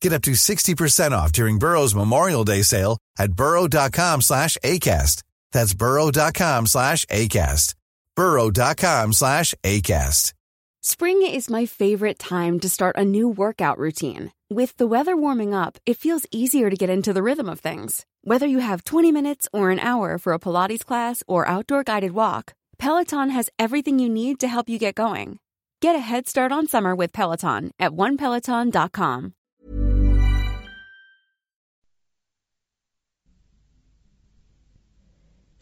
Get 0.00 0.12
up 0.12 0.22
to 0.22 0.32
60% 0.32 1.10
off 1.12 1.32
during 1.32 1.58
Burrow's 1.58 1.94
Memorial 1.94 2.44
Day 2.44 2.62
sale 2.62 2.98
at 3.18 3.32
burrow.com 3.32 4.20
slash 4.20 4.56
ACAST. 4.62 5.22
That's 5.52 5.74
burrow.com 5.74 6.66
slash 6.66 7.04
ACAST. 7.06 7.74
burrow.com 8.14 9.12
slash 9.12 9.54
ACAST. 9.64 10.32
Spring 10.80 11.22
is 11.26 11.50
my 11.50 11.66
favorite 11.66 12.18
time 12.18 12.60
to 12.60 12.68
start 12.68 12.96
a 12.96 13.04
new 13.04 13.28
workout 13.28 13.78
routine. 13.78 14.30
With 14.48 14.76
the 14.76 14.86
weather 14.86 15.16
warming 15.16 15.52
up, 15.52 15.76
it 15.84 15.96
feels 15.96 16.24
easier 16.30 16.70
to 16.70 16.76
get 16.76 16.88
into 16.88 17.12
the 17.12 17.22
rhythm 17.22 17.48
of 17.48 17.58
things. 17.60 18.06
Whether 18.22 18.46
you 18.46 18.60
have 18.60 18.84
20 18.84 19.10
minutes 19.10 19.48
or 19.52 19.70
an 19.70 19.80
hour 19.80 20.18
for 20.18 20.32
a 20.32 20.38
Pilates 20.38 20.84
class 20.84 21.24
or 21.26 21.48
outdoor 21.48 21.82
guided 21.82 22.12
walk, 22.12 22.54
Peloton 22.78 23.30
has 23.30 23.50
everything 23.58 23.98
you 23.98 24.08
need 24.08 24.38
to 24.40 24.48
help 24.48 24.68
you 24.68 24.78
get 24.78 24.94
going. 24.94 25.40
Get 25.80 25.96
a 25.96 26.00
head 26.00 26.28
start 26.28 26.52
on 26.52 26.68
summer 26.68 26.94
with 26.94 27.12
Peloton 27.12 27.72
at 27.78 27.90
onepeloton.com. 27.92 29.34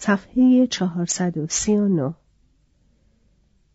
صفحه 0.06 0.66
439 0.66 2.14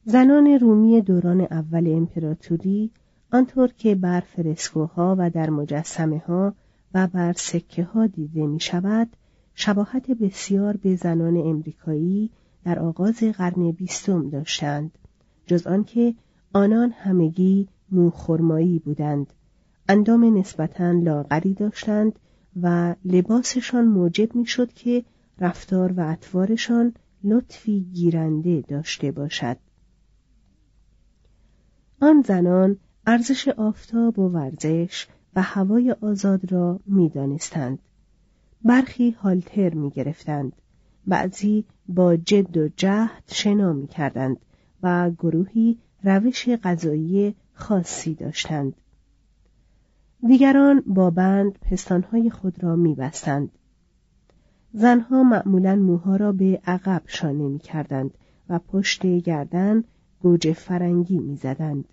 زنان 0.06 0.48
رومی 0.48 1.02
دوران 1.02 1.42
اول 1.42 1.88
امپراتوری 1.88 2.92
آنطور 3.32 3.68
که 3.78 3.96
بر 3.96 4.20
فرسکوها 4.20 5.16
و 5.20 5.30
در 5.30 5.50
مجسمه 5.50 6.18
ها 6.18 6.54
و 6.94 7.08
بر 7.08 7.34
سکه 7.34 7.84
ها 7.84 8.08
دیده 8.08 8.48
می 8.48 8.60
شود 8.60 9.08
شباهت 9.56 10.12
بسیار 10.12 10.78
به 10.78 10.96
زنان 10.96 11.38
امریکایی 11.38 12.30
در 12.66 12.80
آغاز 12.80 13.24
قرن 13.24 13.72
بیستم 13.72 14.30
داشتند 14.30 14.98
جز 15.46 15.68
آنکه 15.68 16.16
آنان 16.54 16.92
همگی 16.92 17.68
موخرمایی 17.92 18.80
بودند 18.80 19.34
اندام 19.90 20.38
نسبتا 20.38 20.92
لاغری 20.92 21.54
داشتند 21.54 22.20
و 22.62 22.96
لباسشان 23.06 23.86
موجب 23.86 24.36
می‌شد 24.36 24.74
که 24.74 25.04
رفتار 25.42 25.92
و 25.92 26.00
اطوارشان 26.00 26.94
لطفی 27.24 27.82
گیرنده 27.94 28.62
داشته 28.62 29.12
باشد. 29.12 29.58
آن 32.02 32.22
زنان 32.22 32.78
ارزش 33.08 33.48
آفتاب 33.48 34.20
و 34.20 34.30
ورزش 34.30 35.08
و 35.36 35.42
هوای 35.42 35.96
آزاد 36.02 36.52
را 36.52 36.80
می‌دانستند. 36.86 37.80
برخی 38.64 39.12
هالتر 39.12 39.74
می 39.74 39.90
گرفتند 39.90 40.54
بعضی 41.08 41.66
با 41.88 42.16
جد 42.16 42.58
و 42.58 42.70
جهد 42.78 43.24
شنا 43.28 43.74
می 43.74 43.88
کردند 43.88 44.38
و 44.84 45.12
گروهی 45.12 45.78
روش 46.04 46.50
غذایی 46.50 47.36
خاصی 47.54 48.16
داشتند. 48.16 48.74
دیگران 50.28 50.84
با 50.88 51.10
بند 51.10 51.60
پستانهای 51.60 52.30
خود 52.30 52.64
را 52.64 52.76
می 52.76 52.96
بستند. 52.96 53.50
زنها 54.74 55.24
معمولا 55.24 55.76
موها 55.76 56.16
را 56.16 56.32
به 56.32 56.62
عقب 56.66 57.02
شانه 57.06 57.48
می 57.48 57.60
کردند 57.60 58.12
و 58.50 58.60
پشت 58.60 59.06
گردن 59.06 59.84
گوجه 60.22 60.54
فرنگی 60.54 61.20
می 61.20 61.36
زدند. 61.36 61.86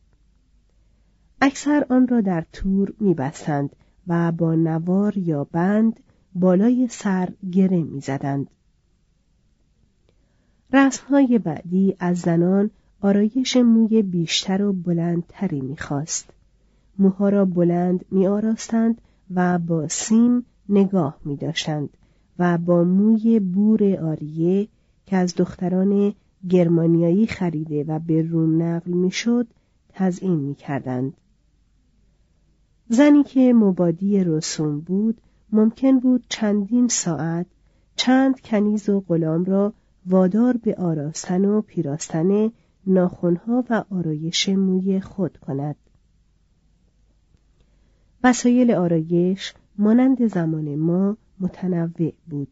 اکثر 1.40 1.86
آن 1.90 2.08
را 2.08 2.20
در 2.20 2.44
تور 2.52 2.92
می 3.00 3.14
بستند 3.14 3.76
و 4.06 4.32
با 4.32 4.54
نوار 4.54 5.16
یا 5.16 5.44
بند 5.44 6.00
بالای 6.34 6.88
سر 6.90 7.28
گره 7.52 7.82
می 7.82 8.00
زدند. 8.00 8.50
رسمهای 10.72 11.38
بعدی 11.38 11.96
از 12.00 12.18
زنان 12.18 12.70
آرایش 13.00 13.56
موی 13.56 14.02
بیشتر 14.02 14.62
و 14.62 14.72
بلندتری 14.72 15.60
می‌خواست. 15.60 16.30
موها 16.98 17.28
را 17.28 17.44
بلند 17.44 18.04
می 18.10 18.26
آراستند 18.26 19.00
و 19.34 19.58
با 19.58 19.88
سیم 19.88 20.44
نگاه 20.68 21.18
می 21.24 21.36
داشتند 21.36 21.90
و 22.38 22.58
با 22.58 22.84
موی 22.84 23.40
بور 23.40 23.96
آریه 23.96 24.68
که 25.06 25.16
از 25.16 25.34
دختران 25.34 26.14
گرمانیایی 26.48 27.26
خریده 27.26 27.84
و 27.84 27.98
به 27.98 28.22
روم 28.22 28.62
نقل 28.62 28.92
می‌شد 28.92 29.46
تزئین 29.88 30.40
می 30.40 30.54
کردند. 30.54 31.16
زنی 32.88 33.22
که 33.22 33.52
مبادی 33.52 34.24
رسوم 34.24 34.80
بود 34.80 35.20
ممکن 35.52 35.98
بود 35.98 36.24
چندین 36.28 36.88
ساعت 36.88 37.46
چند 37.96 38.40
کنیز 38.40 38.88
و 38.88 39.00
غلام 39.00 39.44
را 39.44 39.72
وادار 40.06 40.56
به 40.56 40.74
آراستن 40.74 41.44
و 41.44 41.60
پیراستن 41.60 42.50
ناخونها 42.86 43.64
و 43.70 43.84
آرایش 43.90 44.48
موی 44.48 45.00
خود 45.00 45.36
کند. 45.36 45.76
وسایل 48.24 48.70
آرایش 48.70 49.54
مانند 49.78 50.26
زمان 50.26 50.76
ما 50.76 51.16
متنوع 51.40 52.12
بود. 52.26 52.48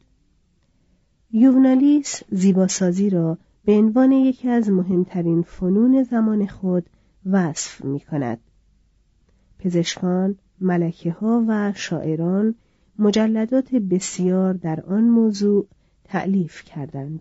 یونالیس 1.30 2.22
زیباسازی 2.30 3.10
را 3.10 3.38
به 3.64 3.72
عنوان 3.72 4.12
یکی 4.12 4.48
از 4.48 4.70
مهمترین 4.70 5.42
فنون 5.42 6.02
زمان 6.02 6.46
خود 6.46 6.86
وصف 7.26 7.84
می 7.84 8.00
کند. 8.00 8.38
پزشکان، 9.58 10.36
ملکه 10.60 11.12
ها 11.12 11.44
و 11.48 11.72
شاعران 11.76 12.54
مجلدات 12.98 13.74
بسیار 13.74 14.54
در 14.54 14.80
آن 14.80 15.04
موضوع 15.04 15.66
تعلیف 16.04 16.64
کردند. 16.64 17.20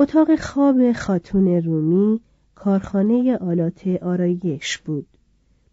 اتاق 0.00 0.36
خواب 0.36 0.92
خاتون 0.92 1.48
رومی 1.48 2.20
کارخانه 2.54 3.36
آلات 3.36 3.86
آرایش 3.86 4.78
بود. 4.78 5.06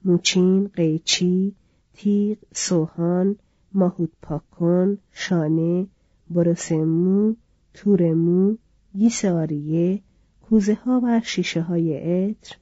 موچین، 0.06 0.68
قیچی، 0.68 1.56
تیغ، 2.02 2.38
سوهان، 2.54 3.36
ماهود 3.74 4.12
پاکن، 4.22 4.98
شانه، 5.12 5.88
برس 6.30 6.72
مو 6.72 7.36
تور 7.74 8.14
مو 8.14 8.56
گیس 8.98 9.26
آریه 9.26 10.02
کوزه 10.42 10.74
ها 10.74 11.02
و 11.04 11.22
شیشه 11.24 11.62
های 11.62 11.98
عطر 11.98 12.56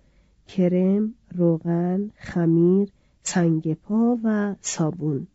کرم 0.48 1.14
روغن 1.36 2.12
خمیر 2.18 2.90
سنگ 3.24 3.74
پا 3.74 4.20
و 4.24 4.56
صابون. 4.62 5.28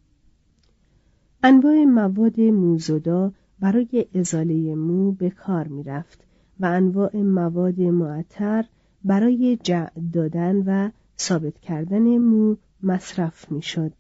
انواع 1.43 1.85
مواد 1.85 2.41
موزودا 2.41 3.33
برای 3.61 4.07
ازاله 4.15 4.75
مو 4.75 5.13
به 5.13 5.31
کار 5.31 5.69
می 5.69 5.83
رفت 5.83 6.21
و 6.61 6.67
انواع 6.67 7.17
مواد 7.17 7.81
معطر 7.81 8.65
برای 9.05 9.59
جعد 9.63 9.93
دادن 10.13 10.57
و 10.67 10.91
ثابت 11.19 11.59
کردن 11.59 12.19
مو 12.19 12.57
مصرف 12.83 13.53
می 13.53 13.63
شد. 13.63 13.93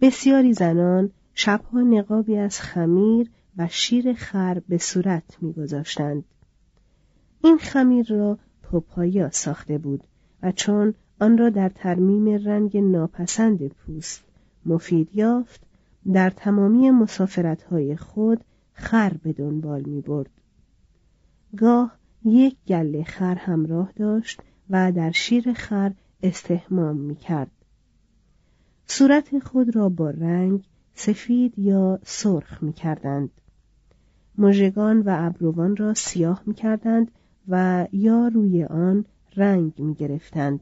بسیاری 0.00 0.52
زنان 0.52 1.10
شبها 1.34 1.80
نقابی 1.80 2.36
از 2.36 2.60
خمیر 2.60 3.30
و 3.56 3.68
شیر 3.70 4.12
خر 4.12 4.62
به 4.68 4.78
صورت 4.78 5.36
میگذاشتند. 5.40 6.24
این 7.44 7.58
خمیر 7.58 8.06
را 8.08 8.38
پوپایا 8.62 9.30
ساخته 9.30 9.78
بود 9.78 10.04
و 10.42 10.52
چون 10.52 10.94
آن 11.20 11.38
را 11.38 11.50
در 11.50 11.68
ترمیم 11.68 12.28
رنگ 12.44 12.76
ناپسند 12.76 13.68
پوست 13.68 14.24
مفید 14.66 15.16
یافت 15.16 15.60
در 16.12 16.30
تمامی 16.30 16.90
مسافرتهای 16.90 17.96
خود 17.96 18.44
خر 18.72 19.12
به 19.22 19.32
دنبال 19.32 19.82
می 19.82 20.00
برد. 20.00 20.30
گاه 21.56 21.96
یک 22.24 22.56
گله 22.68 23.04
خر 23.04 23.34
همراه 23.34 23.92
داشت 23.96 24.40
و 24.70 24.92
در 24.92 25.10
شیر 25.10 25.52
خر 25.52 25.92
استهمام 26.22 26.96
می 26.96 27.16
کرد. 27.16 27.50
صورت 28.86 29.38
خود 29.38 29.76
را 29.76 29.88
با 29.88 30.10
رنگ 30.10 30.64
سفید 30.94 31.58
یا 31.58 31.98
سرخ 32.04 32.62
می 32.62 32.72
کردند. 32.72 33.30
مژگان 34.38 35.00
و 35.00 35.16
ابروان 35.18 35.76
را 35.76 35.94
سیاه 35.94 36.42
می 36.46 36.54
کردند 36.54 37.10
و 37.48 37.86
یا 37.92 38.28
روی 38.28 38.64
آن 38.64 39.04
رنگ 39.36 39.72
می 39.78 39.94
گرفتند 39.94 40.60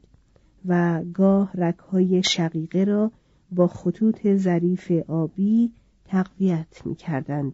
و 0.65 1.03
گاه 1.13 1.51
رکهای 1.53 2.23
شقیقه 2.23 2.83
را 2.83 3.11
با 3.51 3.67
خطوط 3.67 4.35
ظریف 4.35 4.91
آبی 5.07 5.71
تقویت 6.05 6.85
می 6.85 6.95
کردند. 6.95 7.53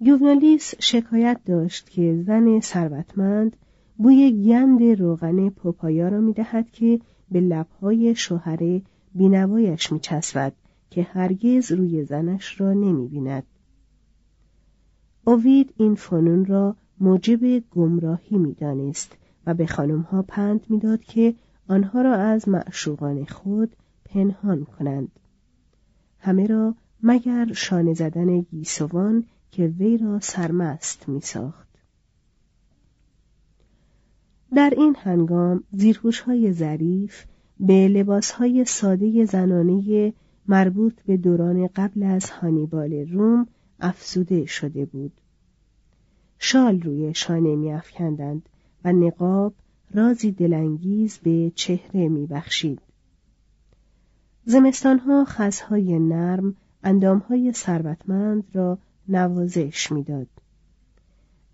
یوونالیس 0.00 0.74
شکایت 0.78 1.40
داشت 1.44 1.90
که 1.90 2.22
زن 2.26 2.60
ثروتمند 2.60 3.56
بوی 3.96 4.44
گند 4.44 4.82
روغن 4.82 5.48
پوپایا 5.48 6.08
را 6.08 6.20
می 6.20 6.32
دهد 6.32 6.70
که 6.70 7.00
به 7.30 7.40
لبهای 7.40 8.14
شوهر 8.14 8.80
بینوایش 9.14 9.92
می 9.92 10.00
چسبد 10.00 10.52
که 10.90 11.02
هرگز 11.02 11.72
روی 11.72 12.04
زنش 12.04 12.60
را 12.60 12.72
نمی 12.72 13.08
بیند. 13.08 13.44
اوید 15.24 15.74
این 15.76 15.94
فنون 15.94 16.44
را 16.44 16.76
موجب 17.00 17.58
گمراهی 17.70 18.38
می 18.38 18.54
دانست 18.54 19.16
و 19.46 19.54
به 19.54 19.66
خانمها 19.66 20.22
پند 20.22 20.60
می‌داد 20.68 21.00
که 21.00 21.34
آنها 21.68 22.02
را 22.02 22.14
از 22.14 22.48
معشوقان 22.48 23.24
خود 23.24 23.76
پنهان 24.04 24.64
کنند. 24.64 25.20
همه 26.18 26.46
را 26.46 26.74
مگر 27.02 27.52
شانه 27.52 27.94
زدن 27.94 28.40
گیسوان 28.40 29.24
که 29.50 29.66
وی 29.66 29.98
را 29.98 30.20
سرمست 30.20 31.08
می 31.08 31.20
ساخت. 31.20 31.63
در 34.54 34.72
این 34.76 34.96
هنگام 34.98 35.64
زیرهوش 35.72 36.20
های 36.20 36.52
ظریف 36.52 37.24
به 37.60 37.88
لباس 37.88 38.30
های 38.30 38.64
ساده 38.64 39.24
زنانه 39.24 40.12
مربوط 40.48 40.94
به 41.06 41.16
دوران 41.16 41.66
قبل 41.66 42.02
از 42.02 42.30
هانیبال 42.30 42.92
روم 42.92 43.46
افزوده 43.80 44.46
شده 44.46 44.84
بود. 44.84 45.12
شال 46.38 46.80
روی 46.80 47.14
شانه 47.14 47.56
میافکندند 47.56 48.48
و 48.84 48.92
نقاب 48.92 49.54
رازی 49.94 50.32
دلانگیز 50.32 51.18
به 51.18 51.52
چهره 51.54 52.08
میبخشید. 52.08 52.80
زمستانها 54.44 55.24
خزهای 55.24 55.98
نرم 55.98 56.56
اندامهای 56.82 57.52
ثروتمند 57.52 58.44
را 58.52 58.78
نوازش 59.08 59.92
می‌داد. 59.92 60.26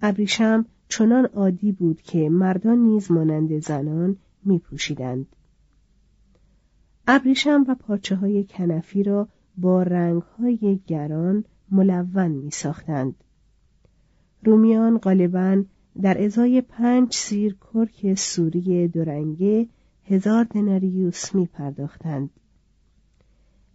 ابریشم 0.02 0.66
چنان 0.90 1.24
عادی 1.24 1.72
بود 1.72 2.02
که 2.02 2.28
مردان 2.28 2.78
نیز 2.78 3.10
مانند 3.10 3.58
زنان 3.58 4.16
می 4.44 4.58
پوشیدند. 4.58 5.26
ابریشم 7.06 7.64
و 7.68 7.74
پارچه 7.74 8.16
های 8.16 8.44
کنفی 8.44 9.02
را 9.02 9.28
با 9.56 9.82
رنگ 9.82 10.22
های 10.22 10.80
گران 10.86 11.44
ملون 11.70 12.28
می 12.28 12.50
ساختند. 12.50 13.14
رومیان 14.44 14.98
غالبا 14.98 15.62
در 16.02 16.24
ازای 16.24 16.60
پنج 16.60 17.14
سیر 17.14 17.56
کرک 17.72 18.14
سوری 18.14 18.88
دورنگه 18.88 19.66
هزار 20.04 20.44
دناریوس 20.44 21.34
می 21.34 21.46
پرداختند. 21.46 22.30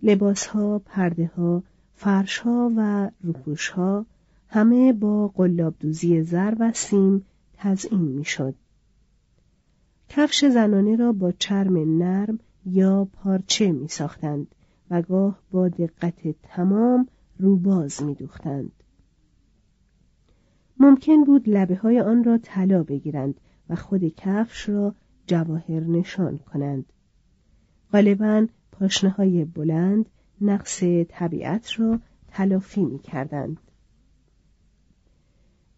لباس 0.03 0.47
ها، 0.47 0.79
پرده 0.79 1.31
ها، 1.37 1.63
فرش 1.93 2.39
ها 2.39 2.71
و 2.77 3.11
روپوش 3.21 3.69
ها 3.69 4.05
همه 4.47 4.93
با 4.93 5.27
قلاب 5.27 5.75
دوزی 5.79 6.23
زر 6.23 6.53
و 6.59 6.71
سیم 6.73 7.25
تزئین 7.53 8.01
می‌شد. 8.01 8.55
کفش 10.09 10.45
زنانه 10.45 10.95
را 10.95 11.11
با 11.11 11.31
چرم 11.31 12.03
نرم 12.03 12.39
یا 12.65 13.07
پارچه 13.13 13.71
می 13.71 13.87
ساختند 13.87 14.47
و 14.89 15.01
گاه 15.01 15.39
با 15.51 15.69
دقت 15.69 16.35
تمام 16.43 17.07
روباز 17.39 18.03
می 18.03 18.13
دوختند. 18.13 18.71
ممکن 20.79 21.23
بود 21.23 21.49
لبه 21.49 21.75
های 21.75 21.99
آن 21.99 22.23
را 22.23 22.37
طلا 22.37 22.83
بگیرند 22.83 23.39
و 23.69 23.75
خود 23.75 24.07
کفش 24.07 24.69
را 24.69 24.95
جواهر 25.27 25.79
نشان 25.79 26.37
کنند. 26.37 26.85
غالبا 27.93 28.47
پاشنه 28.71 29.09
های 29.09 29.45
بلند 29.45 30.09
نقص 30.41 30.83
طبیعت 31.09 31.79
را 31.79 31.99
تلافی 32.27 32.85
می 32.85 32.99
کردند. 32.99 33.57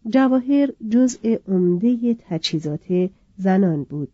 جواهر 0.06 0.72
جزء 0.88 1.36
عمده 1.48 2.14
تجهیزات 2.14 3.10
زنان 3.36 3.82
بود. 3.82 4.12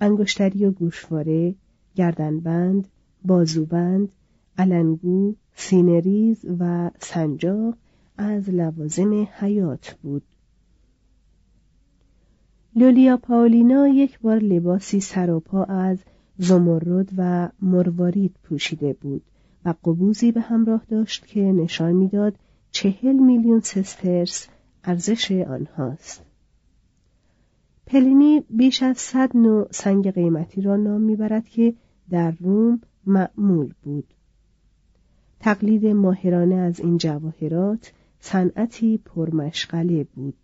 انگشتری 0.00 0.64
و 0.64 0.70
گوشواره، 0.70 1.54
گردنبند، 1.94 2.88
بازوبند، 3.24 4.08
النگو، 4.58 5.34
سینه‌ریز 5.54 6.44
و 6.58 6.90
سنجاق 6.98 7.74
از 8.16 8.50
لوازم 8.50 9.28
حیات 9.38 9.96
بود. 10.02 10.22
لولیا 12.76 13.16
پاولینا 13.16 13.88
یک 13.88 14.20
بار 14.20 14.38
لباسی 14.38 15.00
سر 15.00 15.30
و 15.30 15.40
پا 15.40 15.64
از 15.64 15.98
زمرد 16.38 17.08
و 17.16 17.48
مروارید 17.62 18.36
پوشیده 18.42 18.92
بود 18.92 19.22
و 19.64 19.74
قبوضی 19.84 20.32
به 20.32 20.40
همراه 20.40 20.84
داشت 20.88 21.26
که 21.26 21.40
نشان 21.40 21.92
می‌داد 21.92 22.34
چهل 22.70 23.12
میلیون 23.12 23.60
سسترس 23.60 24.48
ارزش 24.84 25.32
آنهاست. 25.32 26.22
پلینی 27.86 28.44
بیش 28.50 28.82
از 28.82 28.98
صد 28.98 29.36
نوع 29.36 29.68
سنگ 29.70 30.10
قیمتی 30.10 30.60
را 30.60 30.76
نام 30.76 31.00
می‌برد 31.00 31.48
که 31.48 31.74
در 32.10 32.30
روم 32.30 32.80
معمول 33.06 33.72
بود. 33.82 34.14
تقلید 35.40 35.86
ماهرانه 35.86 36.54
از 36.54 36.80
این 36.80 36.98
جواهرات 36.98 37.92
صنعتی 38.20 38.98
پرمشغله 39.04 40.04
بود. 40.04 40.34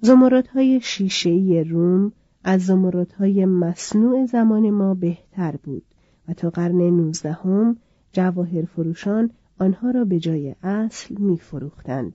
زمردهای 0.00 0.80
شیشهای 0.82 1.64
روم 1.64 2.12
از 2.44 2.62
زمردهای 2.66 3.44
مصنوع 3.44 4.26
زمان 4.26 4.70
ما 4.70 4.94
بهتر 4.94 5.56
بود 5.56 5.82
و 6.28 6.34
تا 6.34 6.50
قرن 6.50 6.76
نوزدهم 6.76 7.76
جواهر 8.12 8.64
فروشان 8.64 9.30
آنها 9.58 9.90
را 9.90 10.04
به 10.04 10.18
جای 10.18 10.54
اصل 10.62 11.14
می 11.18 11.38
فروختند. 11.38 12.12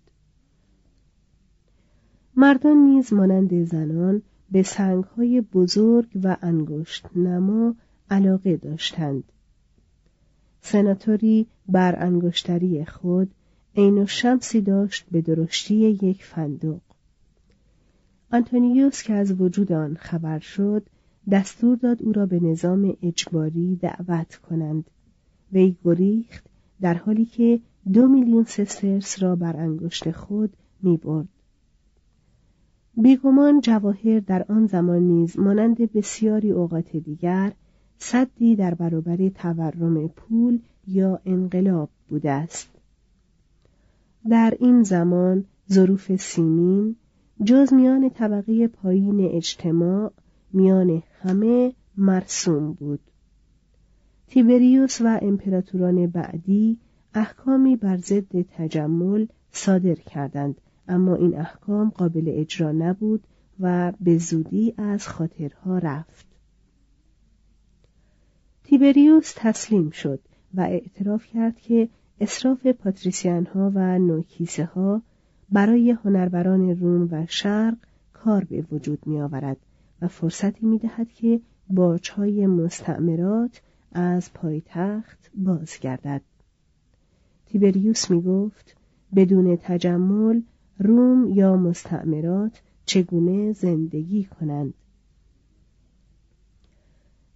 مردان 2.38 2.78
نیز 2.78 3.14
مانند 3.14 3.64
زنان 3.64 4.22
به 4.52 4.64
سنگهای 4.64 5.42
بزرگ 5.42 6.08
و 6.24 6.38
انگشت 6.42 7.06
نما 7.16 7.76
علاقه 8.10 8.58
داشتند. 8.58 9.24
سناتوری 10.62 11.48
بر 11.70 12.04
انگشتری 12.04 12.86
خود 12.86 13.32
عین 13.76 14.06
شمسی 14.06 14.62
داشت 14.62 15.06
به 15.12 15.22
درشتی 15.22 15.76
یک 15.76 16.26
فندق. 16.26 16.82
آنتونیوس 18.32 19.04
که 19.04 19.14
از 19.14 19.42
وجود 19.42 19.72
آن 19.72 19.96
خبر 19.96 20.40
شد 20.40 20.86
دستور 21.32 21.78
داد 21.78 22.04
او 22.04 22.14
را 22.14 22.26
به 22.26 22.40
نظام 22.40 22.98
اجباری 23.04 23.76
دعوت 23.76 24.36
کنند 24.36 24.90
وی 25.54 25.76
گریخت 25.86 26.46
در 26.82 26.94
حالی 26.94 27.26
که 27.26 27.60
دو 27.94 28.08
میلیون 28.08 28.44
سسترس 28.44 29.24
را 29.24 29.36
بر 29.36 29.58
انگشت 29.58 30.12
خود 30.12 30.54
می 30.82 30.98
برد. 30.98 31.28
بیگمان 32.98 33.62
جواهر 33.62 34.20
در 34.20 34.46
آن 34.50 34.66
زمان 34.68 35.02
نیز 35.02 35.40
مانند 35.40 35.92
بسیاری 35.92 36.52
اوقات 36.52 36.96
دیگر 36.98 37.54
صدی 37.98 38.56
در 38.56 38.74
برابر 38.74 39.30
تورم 39.30 40.08
پول 40.08 40.60
یا 40.88 41.20
انقلاب 41.26 41.90
بوده 42.10 42.32
است. 42.32 42.70
در 44.30 44.54
این 44.60 44.84
زمان 44.84 45.46
ظروف 45.72 46.16
سیمین 46.16 46.96
جز 47.44 47.74
میان 47.74 48.10
طبقه 48.10 48.68
پایین 48.68 49.30
اجتماع 49.32 50.12
میان 50.54 51.04
همه 51.22 51.74
مرسوم 51.98 52.74
بود. 52.74 53.00
تیبریوس 54.28 55.02
و 55.02 55.20
امپراتوران 55.22 56.08
بعدی 56.08 56.78
احکامی 57.14 57.76
بر 57.76 57.98
ضد 57.98 58.42
تجمل 58.42 59.28
صادر 59.52 59.96
کردند 59.96 60.62
اما 60.88 61.16
این 61.16 61.38
احکام 61.38 61.90
قابل 61.90 62.26
اجرا 62.28 62.72
نبود 62.72 63.24
و 63.60 63.94
به 64.02 64.18
زودی 64.18 64.74
از 64.78 65.08
خاطرها 65.08 65.78
رفت 65.78 66.26
تیبریوس 68.64 69.34
تسلیم 69.38 69.90
شد 69.90 70.20
و 70.54 70.62
اعتراف 70.62 71.26
کرد 71.26 71.60
که 71.60 71.90
اصراف 72.20 72.68
پاتریسیان 72.68 73.46
ها 73.46 73.72
و 73.76 74.00
نوکیسه 74.00 74.66
ها 74.66 75.02
برای 75.50 75.92
هنربران 75.92 76.80
روم 76.80 77.08
و 77.12 77.26
شرق 77.30 77.78
کار 78.14 78.44
به 78.44 78.66
وجود 78.72 79.08
می 79.08 79.22
آورد 79.22 79.58
و 80.02 80.08
فرصتی 80.08 80.66
می 80.66 80.78
دهد 80.78 81.12
که 81.12 81.42
باچهای 81.70 82.48
مستعمرات 82.48 83.62
از 83.92 84.34
پایتخت 84.34 85.32
بازگردد. 85.36 86.22
تیبریوس 87.46 88.12
می 88.12 88.22
گفت 88.22 88.78
بدون 89.16 89.56
تجمل 89.56 90.42
روم 90.80 91.30
یا 91.34 91.56
مستعمرات 91.56 92.62
چگونه 92.86 93.52
زندگی 93.52 94.24
کنند. 94.24 94.74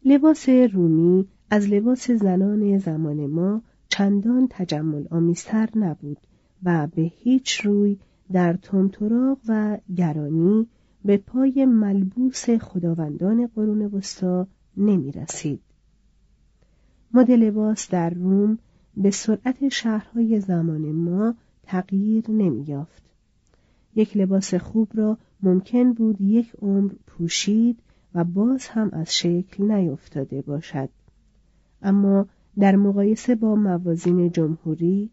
لباس 0.06 0.50
رومی 0.50 1.28
از 1.50 1.68
لباس 1.68 2.12
زنان 2.12 2.78
زمان 2.78 3.26
ما 3.26 3.62
چندان 3.90 4.48
تجمل 4.50 5.08
آمیزتر 5.12 5.70
نبود 5.76 6.18
و 6.64 6.88
به 6.96 7.02
هیچ 7.02 7.62
روی 7.62 7.98
در 8.32 8.54
تنتراغ 8.54 9.38
و 9.48 9.78
گرانی 9.96 10.68
به 11.06 11.18
پای 11.18 11.66
ملبوس 11.66 12.50
خداوندان 12.50 13.48
قرون 13.48 13.82
وسطا 13.82 14.48
نمی 14.78 15.12
رسید. 15.12 15.62
مد 17.14 17.32
لباس 17.32 17.90
در 17.90 18.10
روم 18.10 18.58
به 18.98 19.12
سرعت 19.12 19.70
شهرهای 19.70 20.40
زمان 20.40 20.92
ما 20.92 21.36
تغییر 21.64 22.32
نمی 22.32 22.64
یافت. 22.68 23.09
یک 24.00 24.18
لباس 24.18 24.54
خوب 24.54 24.90
را 24.94 25.18
ممکن 25.44 25.94
بود 25.94 26.22
یک 26.22 26.52
عمر 26.62 26.92
پوشید 27.08 27.80
و 28.16 28.24
باز 28.24 28.68
هم 28.68 28.90
از 28.94 29.18
شکل 29.18 29.72
نیفتاده 29.72 30.42
باشد. 30.42 30.90
اما 31.82 32.28
در 32.60 32.76
مقایسه 32.76 33.36
با 33.36 33.56
موازین 33.56 34.32
جمهوری 34.32 35.10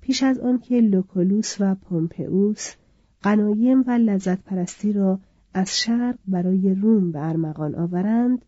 پیش 0.00 0.22
از 0.22 0.38
آنکه 0.38 0.80
لوکولوس 0.80 1.56
و 1.60 1.74
پومپئوس 1.74 2.74
قنایم 3.22 3.84
و 3.86 3.90
لذت 3.90 4.44
پرستی 4.44 4.92
را 4.92 5.20
از 5.54 5.80
شرق 5.80 6.18
برای 6.28 6.74
روم 6.74 7.12
به 7.12 7.28
ارمغان 7.28 7.74
آورند 7.74 8.44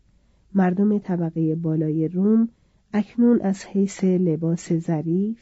مردم 0.55 0.97
طبقه 0.97 1.55
بالای 1.55 2.07
روم 2.07 2.49
اکنون 2.93 3.41
از 3.41 3.65
حیث 3.65 4.03
لباس 4.03 4.73
ظریف 4.73 5.39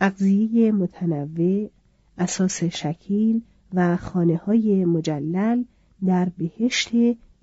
اغذیه 0.00 0.72
متنوع 0.72 1.70
اساس 2.18 2.64
شکیل 2.64 3.42
و 3.74 3.96
خانه 3.96 4.36
های 4.36 4.84
مجلل 4.84 5.64
در 6.06 6.28
بهشت 6.38 6.90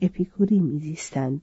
اپیکوری 0.02 0.60
میزیستند. 0.60 1.42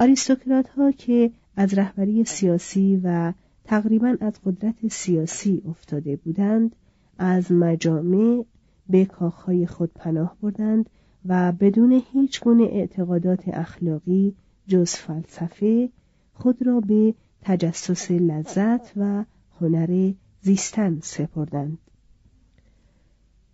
آریستوکرات 0.00 0.68
ها 0.68 0.92
که 0.92 1.30
از 1.56 1.74
رهبری 1.74 2.24
سیاسی 2.24 3.00
و 3.04 3.32
تقریبا 3.64 4.16
از 4.20 4.32
قدرت 4.44 4.88
سیاسی 4.88 5.62
افتاده 5.68 6.16
بودند 6.16 6.76
از 7.18 7.52
مجامع 7.52 8.44
به 8.88 9.04
کاخهای 9.04 9.66
خود 9.66 9.90
پناه 9.94 10.36
بردند 10.42 10.90
و 11.26 11.52
بدون 11.52 12.02
هیچ 12.12 12.40
گونه 12.40 12.64
اعتقادات 12.64 13.48
اخلاقی 13.48 14.34
جز 14.66 14.94
فلسفه 14.94 15.88
خود 16.34 16.66
را 16.66 16.80
به 16.80 17.14
تجسس 17.42 18.10
لذت 18.10 18.92
و 18.96 19.24
هنر 19.60 20.12
زیستن 20.40 20.98
سپردند. 21.02 21.78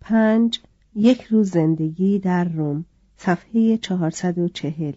پنج 0.08 0.60
یک 0.94 1.22
روز 1.22 1.50
زندگی 1.50 2.18
در 2.18 2.44
روم 2.44 2.84
صفحه 3.16 3.76
440 3.76 4.92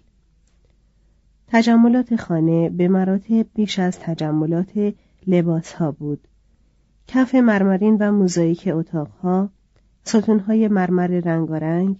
تجملات 1.48 2.16
خانه 2.16 2.70
به 2.70 2.88
مراتب 2.88 3.46
بیش 3.54 3.80
از 3.80 4.00
تجملات 4.00 4.94
لباس 5.28 5.74
ها 5.74 5.92
بود. 5.92 6.28
کف 7.08 7.36
مرمرین 7.36 7.98
و 8.00 8.12
موزاییک 8.12 8.70
اتاقها 8.74 9.50
ستونهای 10.04 10.68
مرمر 10.68 11.08
رنگارنگ 11.08 11.96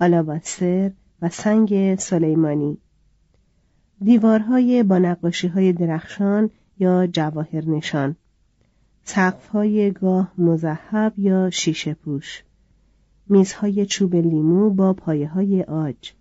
آلاباستر 0.00 0.90
و 1.22 1.28
سنگ 1.28 1.98
سلیمانی. 1.98 2.78
دیوارهای 4.04 4.82
با 4.82 4.98
نقاشی 4.98 5.48
های 5.48 5.72
درخشان 5.72 6.50
یا 6.78 7.06
جواهر 7.06 7.64
نشان 7.64 8.16
سقفهای 9.04 9.90
گاه 9.90 10.32
مذهب 10.38 11.18
یا 11.18 11.50
شیشه 11.50 11.94
پوش. 11.94 12.44
میزهای 13.32 13.86
چوب 13.86 14.14
لیمو 14.16 14.70
با 14.70 14.92
پایه 14.92 15.28
های 15.28 15.62
آج 15.62 16.12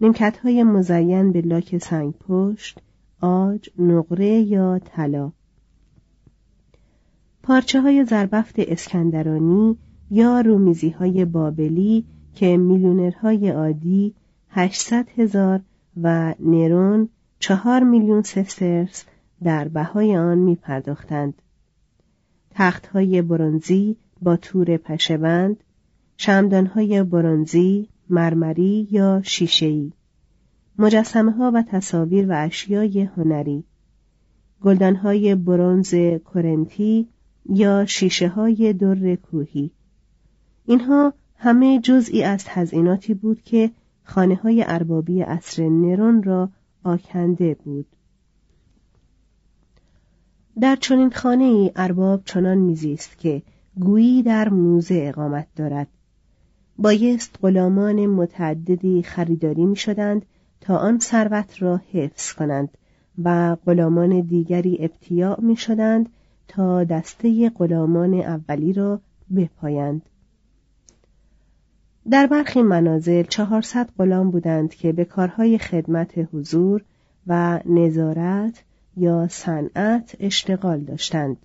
نیمکت 0.00 0.38
های 0.38 0.62
مزین 0.62 1.32
به 1.32 1.40
لاک 1.40 1.78
سنگ 1.78 2.14
پشت 2.14 2.80
آج 3.20 3.70
نقره 3.78 4.26
یا 4.26 4.78
طلا 4.78 5.32
پارچه 7.42 7.80
های 7.80 8.04
زربفت 8.04 8.54
اسکندرانی 8.58 9.76
یا 10.10 10.40
رومیزی 10.40 10.90
های 10.90 11.24
بابلی 11.24 12.04
که 12.34 12.56
میلیونرهای 12.56 13.50
عادی 13.50 14.14
800 14.50 15.08
هزار 15.16 15.60
و 16.02 16.34
نرون 16.40 17.08
چهار 17.38 17.82
میلیون 17.82 18.22
سسترس 18.22 19.04
در 19.42 19.68
بهای 19.68 20.16
آن 20.16 20.38
می 20.38 20.56
پرداختند. 20.56 21.42
تخت 22.50 22.86
های 22.86 23.22
برونزی 23.22 23.96
با 24.22 24.36
تور 24.36 24.76
پشبند، 24.76 25.56
شمدان 26.16 26.66
های 26.66 27.02
برونزی، 27.02 27.88
مرمری 28.10 28.88
یا 28.90 29.22
شیشه‌ای، 29.24 29.92
مجسمه 30.78 31.32
ها 31.32 31.52
و 31.54 31.62
تصاویر 31.62 32.30
و 32.30 32.34
اشیای 32.36 33.02
هنری، 33.02 33.64
گلدان 34.62 34.96
های 34.96 35.34
برونز 35.34 35.94
کرنتی 36.34 37.08
یا 37.48 37.86
شیشه 37.86 38.28
های 38.28 38.72
در 38.72 39.16
کوهی. 39.16 39.70
اینها 40.66 41.12
همه 41.36 41.80
جزئی 41.80 42.22
از 42.22 42.44
تزئیناتی 42.44 43.14
بود 43.14 43.42
که 43.42 43.70
خانه 44.04 44.34
های 44.34 44.64
اربابی 44.66 45.22
اصر 45.22 45.68
نرون 45.68 46.22
را 46.22 46.48
آکنده 46.84 47.56
بود. 47.64 47.86
در 50.60 50.76
چنین 50.76 51.10
خانه 51.10 51.44
ای 51.44 51.70
ارباب 51.76 52.22
چنان 52.24 52.58
میزیست 52.58 53.18
که 53.18 53.42
گویی 53.80 54.22
در 54.22 54.48
موزه 54.48 55.04
اقامت 55.08 55.46
دارد. 55.56 55.88
بایست 56.78 57.38
غلامان 57.42 58.06
متعددی 58.06 59.02
خریداری 59.02 59.64
می 59.64 59.76
شدند 59.76 60.26
تا 60.60 60.76
آن 60.76 60.98
ثروت 60.98 61.62
را 61.62 61.80
حفظ 61.92 62.32
کنند 62.32 62.68
و 63.24 63.56
غلامان 63.66 64.20
دیگری 64.20 64.76
ابتیاع 64.80 65.40
می 65.40 65.56
شدند 65.56 66.08
تا 66.48 66.84
دسته 66.84 67.50
غلامان 67.50 68.14
اولی 68.14 68.72
را 68.72 69.00
بپایند. 69.36 70.02
در 72.10 72.26
برخی 72.26 72.62
منازل 72.62 73.22
چهارصد 73.22 73.88
غلام 73.98 74.30
بودند 74.30 74.74
که 74.74 74.92
به 74.92 75.04
کارهای 75.04 75.58
خدمت 75.58 76.28
حضور 76.32 76.84
و 77.26 77.60
نظارت 77.66 78.62
یا 78.96 79.28
صنعت 79.28 80.16
اشتغال 80.20 80.80
داشتند. 80.80 81.36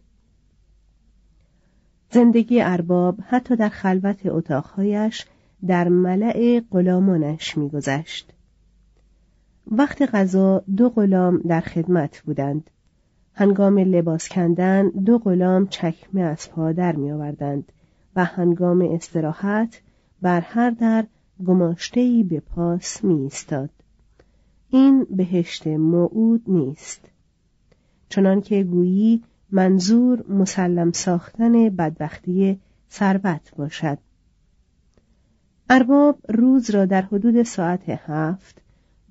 زندگی 2.14 2.62
ارباب 2.62 3.20
حتی 3.28 3.56
در 3.56 3.70
خلوت 3.70 4.26
اتاقهایش 4.26 5.26
در 5.68 5.90
ملع 5.90 6.62
غلامانش 6.72 7.58
میگذشت. 7.58 8.34
وقت 9.72 10.02
غذا 10.02 10.64
دو 10.78 10.90
غلام 10.90 11.38
در 11.38 11.62
خدمت 11.62 12.22
بودند. 12.26 12.70
هنگام 13.34 13.80
لباس 13.80 14.30
کندن 14.30 14.90
دو 14.90 15.18
غلام 15.18 15.68
چکمه 15.68 16.22
از 16.22 16.50
پا 16.52 16.72
در 16.72 16.96
می 16.96 17.12
آوردند 17.12 17.72
و 18.16 18.26
هنگام 18.26 18.82
استراحت 18.82 19.82
بر 20.22 20.42
هر 20.42 20.70
در 20.70 21.06
گماشتهای 21.46 22.24
به 22.24 22.40
پاس 22.40 23.04
می. 23.04 23.30
این 24.70 25.08
بهشت 25.10 25.68
موعود 25.68 26.42
نیست. 26.48 27.02
چنانکه 28.10 28.64
گویی 28.64 29.24
منظور 29.52 30.26
مسلم 30.30 30.92
ساختن 30.92 31.70
بدبختی 31.70 32.60
ثروت 32.92 33.56
باشد. 33.56 33.98
ارباب 35.70 36.20
روز 36.30 36.70
را 36.70 36.86
در 36.86 37.02
حدود 37.02 37.44
ساعت 37.44 37.90
هفت 37.90 38.62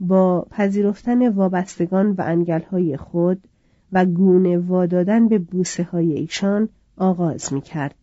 با 0.00 0.47
پذیرفتن 0.50 1.28
وابستگان 1.28 2.11
و 2.11 2.23
انگلهای 2.26 2.97
خود 2.97 3.49
و 3.92 4.04
گونه 4.04 4.59
وادادن 4.59 5.28
به 5.28 5.38
بوسه 5.38 5.82
های 5.82 6.12
ایشان 6.12 6.68
آغاز 6.97 7.52
می 7.52 7.61
کرد. 7.61 7.94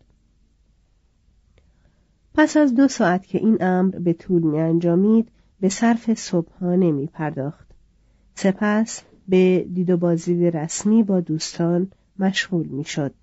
پس 2.34 2.58
از 2.58 2.76
دو 2.76 2.88
ساعت 2.88 3.28
که 3.28 3.38
این 3.38 3.58
امر 3.60 4.00
به 4.00 4.14
طول 4.14 4.42
می 4.42 4.60
انجامید 4.60 5.32
به 5.60 5.70
صرف 5.70 6.14
صبحانه 6.14 6.92
می 6.92 7.08
پرداخت. 7.08 7.68
سپس 8.36 9.04
به 9.28 9.68
دید 9.74 9.90
و 9.90 9.98
بازدید 9.98 10.58
رسمی 10.58 11.04
با 11.04 11.20
دوستان 11.20 11.88
مشغول 12.20 12.68
می 12.68 12.84
شد. 12.84 13.14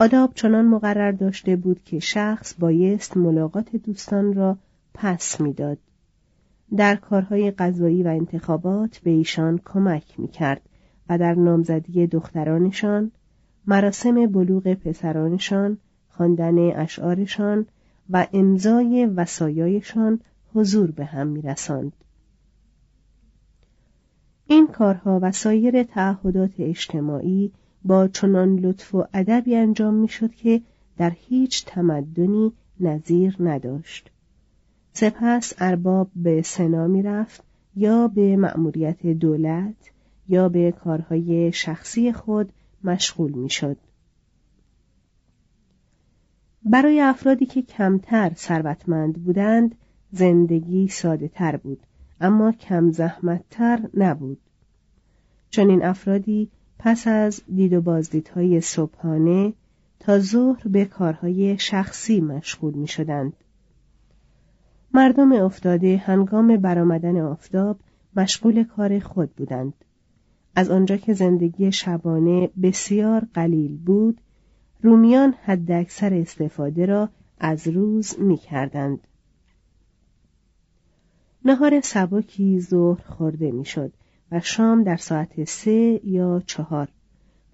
آداب 0.00 0.34
چنان 0.34 0.66
مقرر 0.66 1.12
داشته 1.12 1.56
بود 1.56 1.84
که 1.84 1.98
شخص 1.98 2.54
بایست 2.58 3.16
ملاقات 3.16 3.76
دوستان 3.76 4.34
را 4.34 4.58
پس 4.94 5.40
می‌داد. 5.40 5.78
در 6.76 6.96
کارهای 6.96 7.50
غذایی 7.50 8.02
و 8.02 8.08
انتخابات 8.08 8.98
به 8.98 9.10
ایشان 9.10 9.60
کمک 9.64 10.20
می 10.20 10.28
کرد 10.28 10.62
و 11.08 11.18
در 11.18 11.34
نامزدی 11.34 12.06
دخترانشان، 12.06 13.10
مراسم 13.66 14.26
بلوغ 14.26 14.74
پسرانشان، 14.74 15.78
خواندن 16.08 16.58
اشعارشان 16.58 17.66
و 18.10 18.26
امضای 18.32 19.06
وسایایشان 19.06 20.20
حضور 20.54 20.90
به 20.90 21.04
هم 21.04 21.26
می 21.26 21.42
رسند. 21.42 21.92
این 24.50 24.66
کارها 24.66 25.18
و 25.22 25.32
سایر 25.32 25.82
تعهدات 25.82 26.50
اجتماعی 26.58 27.52
با 27.84 28.08
چنان 28.08 28.58
لطف 28.58 28.94
و 28.94 29.04
ادبی 29.14 29.56
انجام 29.56 29.94
می‌شد 29.94 30.34
که 30.34 30.60
در 30.96 31.12
هیچ 31.16 31.64
تمدنی 31.64 32.52
نظیر 32.80 33.36
نداشت 33.40 34.10
سپس 34.92 35.52
ارباب 35.58 36.10
به 36.16 36.42
سنا 36.42 36.86
می 36.86 37.02
رفت 37.02 37.42
یا 37.76 38.08
به 38.08 38.36
مأموریت 38.36 39.06
دولت 39.06 39.90
یا 40.28 40.48
به 40.48 40.72
کارهای 40.72 41.52
شخصی 41.52 42.12
خود 42.12 42.52
مشغول 42.84 43.32
می 43.32 43.50
شد. 43.50 43.76
برای 46.62 47.00
افرادی 47.00 47.46
که 47.46 47.62
کمتر 47.62 48.32
ثروتمند 48.34 49.24
بودند 49.24 49.74
زندگی 50.12 50.88
ساده 50.88 51.28
تر 51.28 51.56
بود 51.56 51.80
اما 52.20 52.52
کم 52.52 52.90
زحمتتر 52.90 53.88
نبود 53.94 54.38
چون 55.50 55.70
این 55.70 55.84
افرادی 55.84 56.50
پس 56.78 57.06
از 57.06 57.42
دید 57.54 57.72
و 57.72 57.80
بازدیدهای 57.80 58.60
صبحانه 58.60 59.52
تا 60.00 60.18
ظهر 60.18 60.68
به 60.68 60.84
کارهای 60.84 61.58
شخصی 61.58 62.20
مشغول 62.20 62.74
می 62.74 62.88
شدند. 62.88 63.32
مردم 64.94 65.32
افتاده 65.32 65.96
هنگام 65.96 66.56
برآمدن 66.56 67.20
آفتاب 67.20 67.80
مشغول 68.16 68.64
کار 68.64 68.98
خود 68.98 69.34
بودند. 69.36 69.74
از 70.54 70.70
آنجا 70.70 70.96
که 70.96 71.12
زندگی 71.12 71.72
شبانه 71.72 72.50
بسیار 72.62 73.26
قلیل 73.34 73.76
بود، 73.76 74.20
رومیان 74.82 75.34
حداکثر 75.44 76.14
استفاده 76.14 76.86
را 76.86 77.08
از 77.38 77.68
روز 77.68 78.20
می 78.20 78.36
کردند. 78.36 79.00
نهار 81.48 81.80
سبکی 81.80 82.60
ظهر 82.60 83.02
خورده 83.02 83.50
می‌شد 83.50 83.92
و 84.32 84.40
شام 84.40 84.82
در 84.82 84.96
ساعت 84.96 85.44
سه 85.44 86.00
یا 86.04 86.42
چهار 86.46 86.88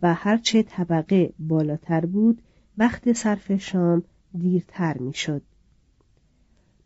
و 0.03 0.15
هرچه 0.15 0.63
طبقه 0.63 1.33
بالاتر 1.39 2.07
بود 2.07 2.43
وقت 2.79 3.13
صرف 3.13 3.53
شام 3.53 4.03
دیرتر 4.39 4.99
می‌شد. 4.99 5.43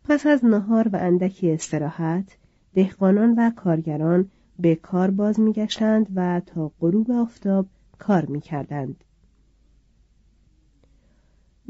پس 0.03 0.25
از 0.25 0.45
نهار 0.45 0.87
و 0.87 0.95
اندکی 0.95 1.51
استراحت 1.51 2.37
دهقانان 2.73 3.35
و 3.37 3.49
کارگران 3.49 4.29
به 4.59 4.75
کار 4.75 5.11
باز 5.11 5.39
میگشتند 5.39 6.07
و 6.15 6.41
تا 6.45 6.71
غروب 6.79 7.11
آفتاب 7.11 7.65
کار 7.99 8.25
می‌کردند. 8.25 9.03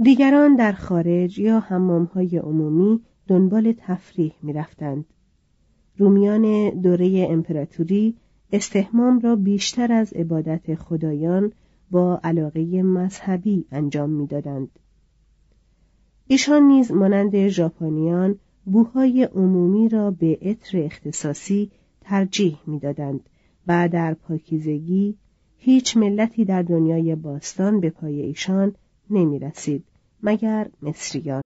دیگران 0.03 0.55
در 0.55 0.71
خارج 0.71 1.39
یا 1.39 1.59
حمامهای 1.59 2.37
عمومی 2.37 3.01
دنبال 3.27 3.73
تفریح 3.77 4.33
می‌رفتند. 4.41 5.05
رومیان 5.99 6.69
دوره 6.69 7.27
امپراتوری 7.29 8.15
استحمام 8.51 9.19
را 9.19 9.35
بیشتر 9.35 9.91
از 9.91 10.13
عبادت 10.13 10.75
خدایان 10.75 11.51
با 11.91 12.19
علاقه 12.23 12.83
مذهبی 12.83 13.65
انجام 13.71 14.09
می‌دادند. 14.09 14.79
ایشان 16.27 16.63
نیز 16.63 16.91
مانند 16.91 17.47
ژاپنیان 17.47 18.39
بوهای 18.65 19.23
عمومی 19.23 19.89
را 19.89 20.11
به 20.11 20.37
عطر 20.41 20.77
اختصاصی 20.77 21.71
ترجیح 22.01 22.57
می‌دادند 22.67 23.29
و 23.67 23.89
در 23.89 24.13
پاکیزگی 24.13 25.17
هیچ 25.57 25.97
ملتی 25.97 26.45
در 26.45 26.61
دنیای 26.61 27.15
باستان 27.15 27.79
به 27.79 27.89
پای 27.89 28.21
ایشان 28.21 28.75
نمی 29.09 29.39
رسید 29.39 29.83
مگر 30.23 30.69
مصریان. 30.81 31.41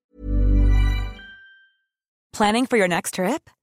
Planning 2.37 2.65
for 2.65 2.77
your 2.77 2.87
next 2.87 3.13
trip? 3.13 3.62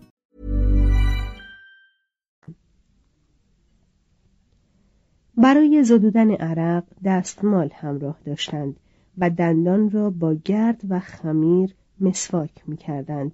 برای 5.41 5.83
زدودن 5.83 6.31
عرق 6.31 6.83
دستمال 7.05 7.69
همراه 7.73 8.19
داشتند 8.25 8.75
و 9.17 9.29
دندان 9.29 9.89
را 9.89 10.09
با 10.09 10.33
گرد 10.33 10.81
و 10.89 10.99
خمیر 10.99 11.73
مسواک 11.99 12.51
می 12.67 12.77
کردند. 12.77 13.31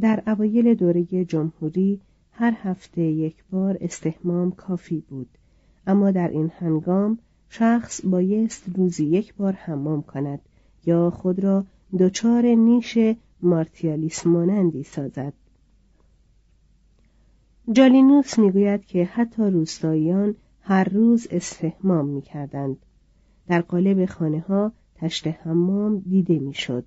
در 0.00 0.22
اوایل 0.26 0.74
دوره 0.74 1.24
جمهوری 1.24 2.00
هر 2.32 2.54
هفته 2.62 3.02
یک 3.02 3.44
بار 3.50 3.78
استحمام 3.80 4.52
کافی 4.52 5.04
بود 5.08 5.28
اما 5.86 6.10
در 6.10 6.28
این 6.28 6.52
هنگام 6.58 7.18
شخص 7.48 8.00
بایست 8.04 8.64
روزی 8.74 9.06
یک 9.06 9.34
بار 9.34 9.52
حمام 9.52 10.02
کند 10.02 10.40
یا 10.86 11.10
خود 11.10 11.44
را 11.44 11.64
دچار 11.98 12.46
نیش 12.46 12.98
مارتیالیس 13.42 14.26
مانندی 14.26 14.82
سازد 14.82 15.32
جالینوس 17.72 18.38
می‌گوید 18.38 18.84
که 18.84 19.04
حتی 19.04 19.42
روستاییان 19.42 20.34
هر 20.60 20.84
روز 20.84 21.26
استحمام 21.30 22.08
می‌کردند 22.08 22.76
در 23.48 23.60
قالب 23.60 24.06
خانه 24.06 24.40
ها 24.40 24.72
تشت 24.94 25.26
حمام 25.26 25.98
دیده 25.98 26.38
می‌شد 26.38 26.84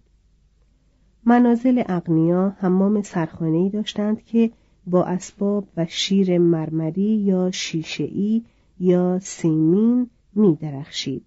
منازل 1.25 1.83
اغنیا 1.86 2.55
حمام 2.57 3.01
سرخانه‌ای 3.01 3.69
داشتند 3.69 4.23
که 4.23 4.51
با 4.88 5.03
اسباب 5.03 5.67
و 5.77 5.86
شیر 5.89 6.38
مرمری 6.38 7.01
یا 7.01 7.51
شیشهای 7.51 8.43
یا 8.79 9.19
سیمین 9.19 10.09
می 10.36 10.55
درخشید. 10.55 11.25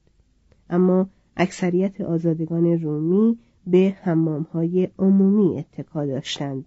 اما 0.70 1.08
اکثریت 1.36 2.00
آزادگان 2.00 2.66
رومی 2.66 3.38
به 3.66 3.96
حمامهای 4.02 4.88
عمومی 4.98 5.58
اتکا 5.58 6.06
داشتند. 6.06 6.64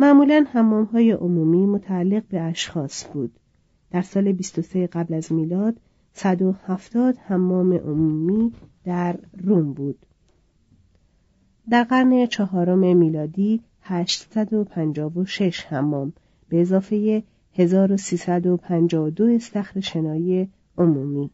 معمولا 0.00 0.46
حمامهای 0.52 1.10
عمومی 1.10 1.66
متعلق 1.66 2.22
به 2.28 2.40
اشخاص 2.40 3.06
بود. 3.12 3.40
در 3.94 4.02
سال 4.02 4.32
23 4.32 4.86
قبل 4.86 5.14
از 5.14 5.32
میلاد 5.32 5.76
170 6.12 7.16
حمام 7.16 7.72
عمومی 7.72 8.52
در 8.84 9.18
روم 9.42 9.72
بود. 9.72 10.06
در 11.70 11.84
قرن 11.84 12.26
چهارم 12.26 12.96
میلادی 12.96 13.60
856 13.82 15.66
حمام 15.66 16.12
به 16.48 16.60
اضافه 16.60 17.22
1352 17.52 19.24
استخر 19.24 19.80
شنایی 19.80 20.48
عمومی 20.78 21.30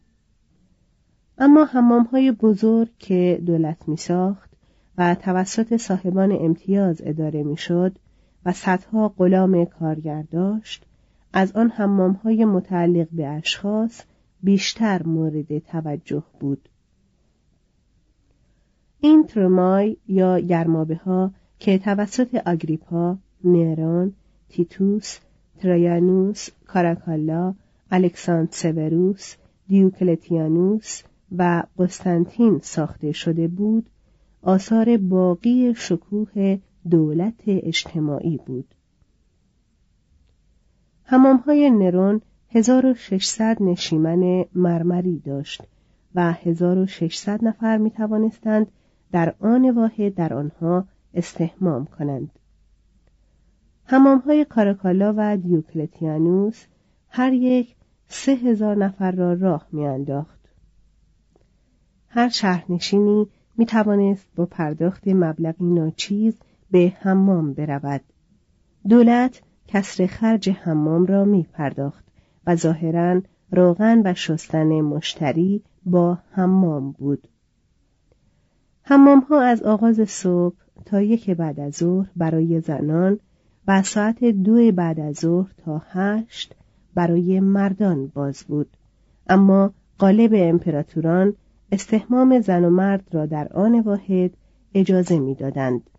اما 1.37 1.65
حمام 1.65 2.03
های 2.03 2.31
بزرگ 2.31 2.89
که 2.99 3.41
دولت 3.45 3.87
می 3.87 3.97
ساخت 3.97 4.49
و 4.97 5.15
توسط 5.15 5.77
صاحبان 5.77 6.31
امتیاز 6.31 7.01
اداره 7.05 7.43
می 7.43 7.57
شد 7.57 7.97
و 8.45 8.51
صدها 8.51 9.09
غلام 9.09 9.65
کارگر 9.65 10.21
داشت 10.21 10.85
از 11.33 11.51
آن 11.51 11.69
حمام 11.69 12.11
های 12.11 12.45
متعلق 12.45 13.07
به 13.11 13.27
اشخاص 13.27 14.01
بیشتر 14.43 15.03
مورد 15.03 15.59
توجه 15.59 16.23
بود 16.39 16.69
این 18.99 19.23
ترمای 19.23 19.97
یا 20.07 20.39
گرمابه 20.39 20.95
ها 20.95 21.31
که 21.59 21.77
توسط 21.77 22.35
آگریپا، 22.35 23.17
نیرون، 23.43 24.13
تیتوس، 24.49 25.19
ترایانوس، 25.59 26.49
کاراکالا، 26.65 27.53
الکساندر 27.91 28.51
سوروس، 28.51 29.35
دیوکلتیانوس 29.67 31.03
و 31.37 31.63
قسطنطین 31.77 32.59
ساخته 32.63 33.11
شده 33.11 33.47
بود، 33.47 33.89
آثار 34.41 34.97
باقی 34.97 35.73
شکوه 35.75 36.57
دولت 36.89 37.43
اجتماعی 37.47 38.39
بود. 38.45 38.75
همام 41.05 41.37
های 41.37 41.69
نرون 41.69 42.21
1600 42.49 43.57
نشیمن 43.61 44.45
مرمری 44.55 45.19
داشت 45.19 45.63
و 46.15 46.31
1600 46.31 47.45
نفر 47.45 47.77
می 47.77 47.91
توانستند 47.91 48.67
در 49.11 49.35
آن 49.39 49.69
واحد 49.69 50.15
در 50.15 50.33
آنها 50.33 50.85
استحمام 51.13 51.85
کنند. 51.85 52.31
همام 53.85 54.19
های 54.19 54.45
کاراکالا 54.45 55.13
و 55.17 55.37
دیوکلتیانوس 55.37 56.65
هر 57.09 57.33
یک 57.33 57.75
سه 58.07 58.31
هزار 58.31 58.75
نفر 58.75 59.11
را 59.11 59.33
راه 59.33 59.67
میانداخت. 59.71 60.39
هر 62.07 62.29
شهرنشینی 62.29 63.27
می 63.57 63.65
توانست 63.65 64.27
با 64.35 64.45
پرداخت 64.45 65.07
مبلغی 65.07 65.65
ناچیز 65.65 66.33
به 66.71 66.93
حمام 66.99 67.53
برود. 67.53 68.01
دولت 68.89 69.41
کسر 69.73 70.05
خرج 70.05 70.49
حمام 70.49 71.05
را 71.05 71.25
می 71.25 71.43
پرداخت 71.53 72.05
و 72.47 72.55
ظاهرا 72.55 73.21
روغن 73.51 74.01
و 74.05 74.13
شستن 74.13 74.81
مشتری 74.81 75.63
با 75.85 76.17
حمام 76.31 76.91
بود. 76.91 77.27
حمام 78.83 79.19
ها 79.19 79.41
از 79.41 79.63
آغاز 79.63 80.09
صبح 80.09 80.55
تا 80.85 81.01
یک 81.01 81.29
بعد 81.29 81.59
از 81.59 81.73
ظهر 81.75 82.07
برای 82.15 82.61
زنان 82.61 83.19
و 83.67 83.83
ساعت 83.83 84.23
دو 84.23 84.71
بعد 84.71 84.99
از 84.99 85.15
ظهر 85.15 85.51
تا 85.65 85.81
هشت 85.89 86.55
برای 86.95 87.39
مردان 87.39 88.07
باز 88.07 88.43
بود 88.43 88.77
اما 89.29 89.73
قالب 89.97 90.31
امپراتوران 90.35 91.33
استحمام 91.71 92.39
زن 92.39 92.65
و 92.65 92.69
مرد 92.69 93.03
را 93.11 93.25
در 93.25 93.47
آن 93.53 93.79
واحد 93.79 94.31
اجازه 94.73 95.19
می‌دادند. 95.19 95.89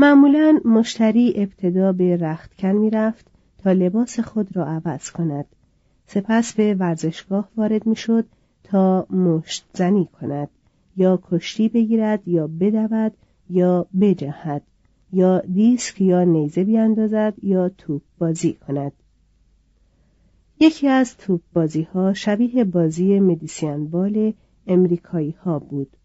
معمولا 0.00 0.60
مشتری 0.64 1.32
ابتدا 1.36 1.92
به 1.92 2.16
رختکن 2.16 2.72
می‌رفت 2.72 3.26
تا 3.58 3.72
لباس 3.72 4.20
خود 4.20 4.56
را 4.56 4.66
عوض 4.66 5.10
کند. 5.10 5.46
سپس 6.06 6.52
به 6.54 6.74
ورزشگاه 6.74 7.48
وارد 7.56 7.86
می‌شد 7.86 8.26
تا 8.64 9.06
مشت 9.10 9.64
زنی 9.72 10.08
کند. 10.20 10.48
یا 10.96 11.20
کشتی 11.30 11.68
بگیرد 11.68 12.28
یا 12.28 12.46
بدود 12.46 13.12
یا 13.50 13.86
بجهد. 14.00 14.62
یا 15.12 15.38
دیسک 15.40 16.00
یا 16.00 16.24
نیزه 16.24 16.64
بیاندازد 16.64 17.34
یا 17.42 17.68
توپ 17.68 18.02
بازی 18.18 18.52
کند. 18.52 18.92
یکی 20.60 20.88
از 20.88 21.16
توپ 21.16 21.40
بازی 21.52 21.82
ها 21.82 22.12
شبیه 22.12 22.64
بازی 22.64 23.20
مدیسیان 23.20 23.86
بال 23.86 24.32
امریکایی 24.66 25.34
ها 25.44 25.58
بود. 25.58 25.96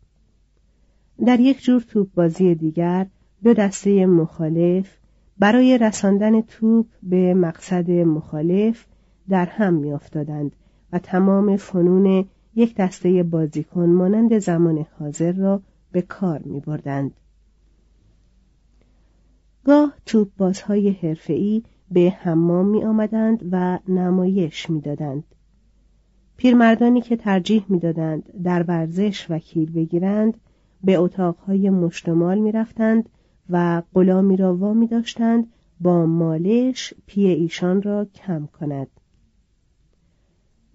در 1.25 1.39
یک 1.39 1.61
جور 1.61 1.81
توپ 1.81 2.07
بازی 2.13 2.55
دیگر 2.55 3.07
دو 3.45 3.53
دسته 3.53 4.05
مخالف 4.05 4.97
برای 5.39 5.77
رساندن 5.77 6.41
توپ 6.41 6.85
به 7.03 7.33
مقصد 7.33 7.91
مخالف 7.91 8.85
در 9.29 9.45
هم 9.45 9.73
میافتادند 9.73 10.55
و 10.91 10.99
تمام 10.99 11.57
فنون 11.57 12.25
یک 12.55 12.75
دسته 12.75 13.23
بازیکن 13.23 13.85
مانند 13.85 14.37
زمان 14.37 14.85
حاضر 14.99 15.31
را 15.31 15.61
به 15.91 16.01
کار 16.01 16.41
می 16.45 16.59
بردند. 16.59 17.11
گاه 19.63 19.93
توپ 20.05 20.27
بازهای 20.37 20.89
حرفه‌ای 20.89 21.63
به 21.91 22.13
حمام 22.19 22.67
می 22.67 22.83
آمدند 22.83 23.49
و 23.51 23.79
نمایش 23.87 24.69
می 24.69 24.81
دادند. 24.81 25.23
پیرمردانی 26.37 27.01
که 27.01 27.15
ترجیح 27.15 27.65
می 27.69 27.79
دادند 27.79 28.41
در 28.43 28.63
ورزش 28.63 29.25
وکیل 29.29 29.71
بگیرند 29.71 30.37
به 30.83 30.95
اتاقهای 30.95 31.69
مشتمال 31.69 32.39
می 32.39 32.51
رفتند 32.51 33.09
و 33.49 33.83
غلامی 33.93 34.37
را 34.37 34.55
وامی 34.55 34.87
داشتند 34.87 35.47
با 35.79 36.05
مالش 36.05 36.93
پی 37.05 37.27
ایشان 37.27 37.81
را 37.81 38.05
کم 38.05 38.47
کند. 38.59 38.87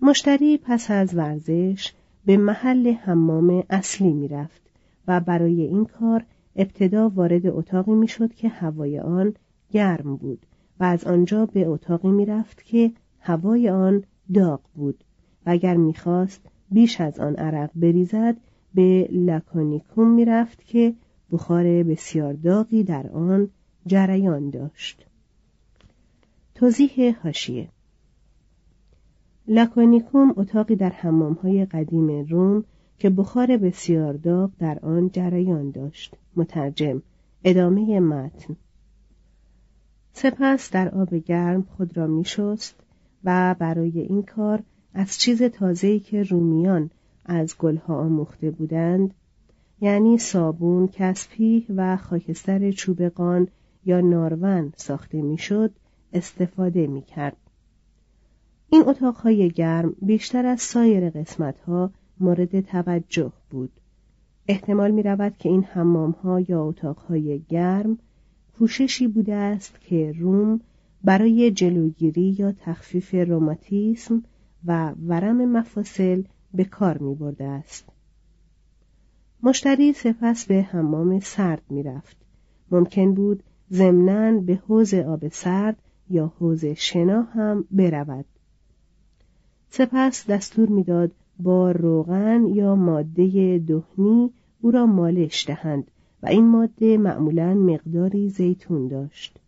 مشتری 0.03 0.59
پس 0.59 0.91
از 0.91 1.15
ورزش 1.15 1.93
به 2.25 2.37
محل 2.37 2.93
حمام 2.93 3.65
اصلی 3.71 4.13
می 4.13 4.29
رفت 4.29 4.63
و 5.09 5.21
برای 5.21 5.63
این 5.63 5.85
کار 5.85 6.25
ابتدا 6.57 7.09
وارد 7.09 7.47
اتاقی 7.47 7.93
می‌شد 7.93 8.35
که 8.35 8.49
هوای 8.49 9.01
آن 9.01 9.35
گرم 9.71 10.17
بود 10.17 10.47
و 10.81 10.85
از 10.85 11.05
آنجا 11.05 11.47
به 11.47 11.67
اتاقی 11.67 12.09
می‌رفت 12.11 12.65
که 12.65 12.93
هوای 13.21 13.71
آن 13.71 14.05
داغ 14.35 14.61
بود 14.75 15.05
و 15.47 15.51
اگر 15.51 15.77
می‌خواست 15.77 16.41
بیش 16.71 17.01
از 17.01 17.21
آن 17.21 17.37
عرق 17.37 17.71
بریزد 17.75 18.37
به 18.75 19.09
لکونیکوم 19.13 20.11
می‌رفت 20.11 20.65
که 20.65 20.95
بخار 21.33 21.83
بسیار 21.83 22.33
داغی 22.33 22.83
در 22.83 23.07
آن 23.07 23.49
جریان 23.87 24.51
داشت. 24.51 25.07
توضیح 26.55 27.17
هاشیه 27.23 27.69
لکونیکوم 29.49 30.35
اتاقی 30.37 30.77
در 30.77 30.91
های 31.43 31.65
قدیم 31.65 32.27
روم 32.29 32.65
که 32.99 33.11
بخار 33.11 33.57
بسیار 33.57 34.13
داغ 34.13 34.51
در 34.59 34.79
آن 34.79 35.11
جریان 35.11 35.71
داشت. 35.71 36.17
مترجم 36.37 37.03
ادامه 37.45 38.01
متن. 38.01 38.57
سپس 40.13 40.71
در 40.71 40.89
آب 40.89 41.15
گرم 41.15 41.63
خود 41.63 41.97
را 41.97 42.07
می 42.07 42.25
شست 42.25 42.75
و 43.25 43.57
برای 43.59 44.01
این 44.01 44.23
کار 44.23 44.63
از 44.95 45.19
چیز 45.19 45.43
تازه‌ای 45.43 46.01
که 46.01 46.23
رومیان 46.23 46.91
از 47.25 47.59
گلها 47.59 47.97
آموخته 47.97 48.51
بودند 48.51 49.15
یعنی 49.81 50.19
صابون، 50.19 50.89
کسپی 50.89 51.67
و 51.77 51.97
خاکستر 51.97 52.71
چوبقان 52.71 53.49
یا 53.85 54.01
نارون 54.01 54.73
ساخته 54.77 55.23
می‌شد 55.23 55.71
استفاده 56.13 56.87
می 56.87 57.03
کرد. 57.03 57.37
این 58.71 58.83
اتاقهای 58.87 59.51
گرم 59.51 59.97
بیشتر 60.03 60.47
از 60.47 60.61
سایر 60.61 61.11
قسمتها 61.11 61.91
مورد 62.21 62.61
توجه 62.61 63.33
بود. 63.51 63.71
احتمال 64.49 64.91
می 64.91 65.03
رود 65.03 65.37
که 65.39 65.49
این 65.49 65.65
حمام 65.65 66.11
ها 66.11 66.41
یا 66.41 66.65
اتاقهای 66.65 67.43
گرم 67.49 67.99
کوششی 68.59 69.09
بوده 69.09 69.35
است 69.35 69.81
که 69.81 70.15
روم 70.19 70.61
برای 71.05 71.51
جلوگیری 71.51 72.37
یا 72.39 72.53
تخفیف 72.53 73.15
روماتیسم 73.15 74.23
و 74.65 74.93
ورم 75.07 75.45
مفاصل 75.45 76.23
به 76.55 76.65
کار 76.65 76.99
می 76.99 77.15
برده 77.15 77.45
است. 77.45 77.89
مشتری 79.43 79.93
سپس 79.93 80.47
به 80.47 80.63
حمام 80.63 81.21
سرد 81.21 81.63
می 81.71 81.83
رفت. 81.83 82.17
ممکن 82.71 83.15
بود 83.15 83.43
ضمناً 83.73 84.41
به 84.41 84.55
حوز 84.55 84.95
آب 84.95 85.29
سرد 85.29 85.77
یا 86.11 86.33
حوز 86.39 86.65
شنا 86.65 87.23
هم 87.23 87.65
برود. 87.71 88.25
سپس 89.71 90.27
دستور 90.27 90.69
می‌داد 90.69 91.13
با 91.39 91.71
روغن 91.71 92.47
یا 92.47 92.75
ماده 92.75 93.59
دهنی 93.59 94.31
او 94.61 94.71
را 94.71 94.87
مالش 94.87 95.47
دهند 95.47 95.91
و 96.23 96.27
این 96.27 96.49
ماده 96.49 96.99
معمولا 96.99 97.55
مقداری 97.55 98.29
زیتون 98.29 98.89
داشت. 98.89 99.39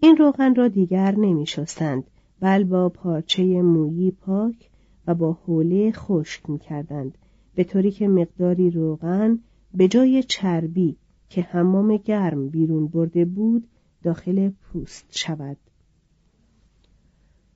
این 0.00 0.16
روغن 0.16 0.54
را 0.54 0.68
دیگر 0.68 1.14
نمی 1.16 1.46
شستند 1.46 2.04
بل 2.40 2.64
با 2.64 2.88
پارچه 2.88 3.62
مویی 3.62 4.10
پاک 4.10 4.70
و 5.06 5.14
با 5.14 5.32
حوله 5.32 5.92
خشک 5.92 6.50
می 6.50 6.58
کردند 6.58 7.18
به 7.54 7.64
طوری 7.64 7.90
که 7.90 8.08
مقداری 8.08 8.70
روغن 8.70 9.38
به 9.74 9.88
جای 9.88 10.22
چربی 10.22 10.96
که 11.28 11.42
حمام 11.42 11.96
گرم 11.96 12.48
بیرون 12.48 12.86
برده 12.86 13.24
بود 13.24 13.68
داخل 14.02 14.50
پوست 14.50 15.06
شود. 15.10 15.56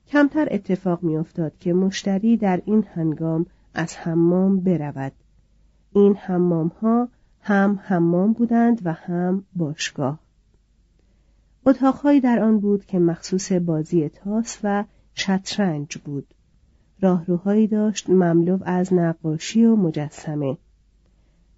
کمتر 0.07 0.47
اتفاق 0.51 1.03
میافتاد 1.03 1.57
که 1.57 1.73
مشتری 1.73 2.37
در 2.37 2.61
این 2.65 2.83
هنگام 2.93 3.45
از 3.73 3.97
حمام 3.97 4.59
برود. 4.59 5.11
این 5.93 6.15
حمام 6.15 6.67
ها 6.67 7.09
هم 7.41 7.79
حمام 7.83 8.33
بودند 8.33 8.81
و 8.83 8.93
هم 8.93 9.45
باشگاه. 9.55 10.19
اتاقهایی 11.65 12.21
در 12.21 12.39
آن 12.39 12.59
بود 12.59 12.85
که 12.85 12.99
مخصوص 12.99 13.51
بازی 13.51 14.09
تاس 14.09 14.59
و 14.63 14.83
شطرنج 15.13 15.97
بود. 15.97 16.33
راهروهایی 17.01 17.67
داشت 17.67 18.09
مملو 18.09 18.59
از 18.65 18.93
نقاشی 18.93 19.65
و 19.65 19.75
مجسمه. 19.75 20.57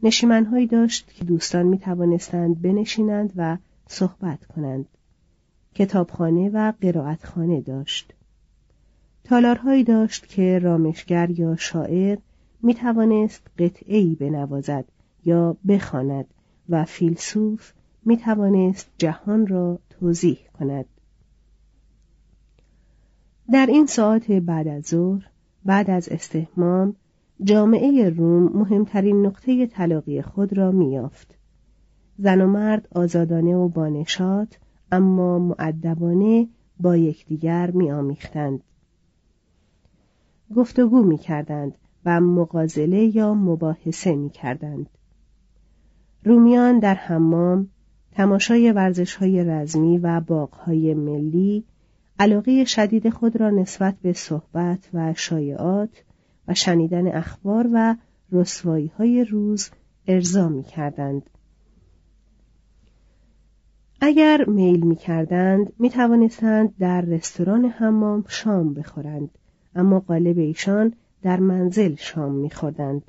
نشیمنهایی 0.03 0.67
داشت 0.67 1.13
که 1.13 1.25
دوستان 1.25 1.65
می 1.65 1.77
توانستند 1.77 2.61
بنشینند 2.61 3.33
و 3.35 3.57
صحبت 3.87 4.45
کنند. 4.45 4.85
کتابخانه 5.75 6.49
و 6.49 6.73
قرائتخانه 6.81 7.61
داشت. 7.61 8.13
تالارهایی 9.23 9.83
داشت 9.83 10.27
که 10.27 10.59
رامشگر 10.59 11.29
یا 11.29 11.55
شاعر 11.55 12.17
می 12.61 12.73
توانست 12.73 13.41
قطعی 13.59 14.15
بنوازد 14.15 14.85
یا 15.25 15.57
بخواند 15.67 16.25
و 16.69 16.85
فیلسوف 16.85 17.71
می 18.05 18.17
توانست 18.17 18.89
جهان 18.97 19.47
را 19.47 19.79
توضیح 19.89 20.37
کند. 20.59 20.85
در 23.51 23.65
این 23.65 23.85
ساعت 23.85 24.31
بعد 24.31 24.67
از 24.67 24.83
ظهر 24.83 25.30
بعد 25.65 25.89
از 25.89 26.09
استحمام 26.09 26.95
جامعه 27.43 28.09
روم 28.09 28.43
مهمترین 28.43 29.25
نقطه 29.25 29.67
تلاقی 29.67 30.21
خود 30.21 30.57
را 30.57 30.71
میافت 30.71 31.35
زن 32.17 32.41
و 32.41 32.47
مرد 32.47 32.87
آزادانه 32.91 33.55
و 33.55 33.67
بانشات 33.67 34.59
اما 34.91 35.39
معدبانه 35.39 36.47
با 36.79 36.97
یکدیگر 36.97 37.71
میآمیختند. 37.71 38.63
گفتگو 40.55 41.03
می‌کردند 41.03 41.77
و 42.05 42.21
مقازله 42.21 43.15
یا 43.15 43.33
مباحثه 43.33 44.15
می‌کردند. 44.15 44.89
رومیان 46.23 46.79
در 46.79 46.95
حمام 46.95 47.67
تماشای 48.11 48.71
ورزش 48.71 49.15
های 49.15 49.43
رزمی 49.43 49.97
و 49.97 50.21
باغهای 50.21 50.93
ملی 50.93 51.63
علاقه 52.19 52.65
شدید 52.65 53.09
خود 53.09 53.35
را 53.35 53.49
نسبت 53.49 53.95
به 54.01 54.13
صحبت 54.13 54.89
و 54.93 55.13
شایعات 55.13 56.03
و 56.47 56.53
شنیدن 56.53 57.07
اخبار 57.07 57.69
و 57.73 57.95
رسوایی 58.31 58.91
های 58.97 59.23
روز 59.23 59.69
ارضا 60.07 60.49
می 60.49 60.63
کردند. 60.63 61.29
اگر 64.01 64.45
میل 64.45 64.85
می 64.85 64.95
کردند 64.95 65.73
می 65.79 65.89
توانستند 65.89 66.77
در 66.79 67.01
رستوران 67.01 67.65
حمام 67.65 68.25
شام 68.27 68.73
بخورند 68.73 69.29
اما 69.75 69.99
قالب 69.99 70.37
ایشان 70.37 70.93
در 71.21 71.39
منزل 71.39 71.95
شام 71.95 72.31
می 72.31 72.49
خوردند. 72.49 73.01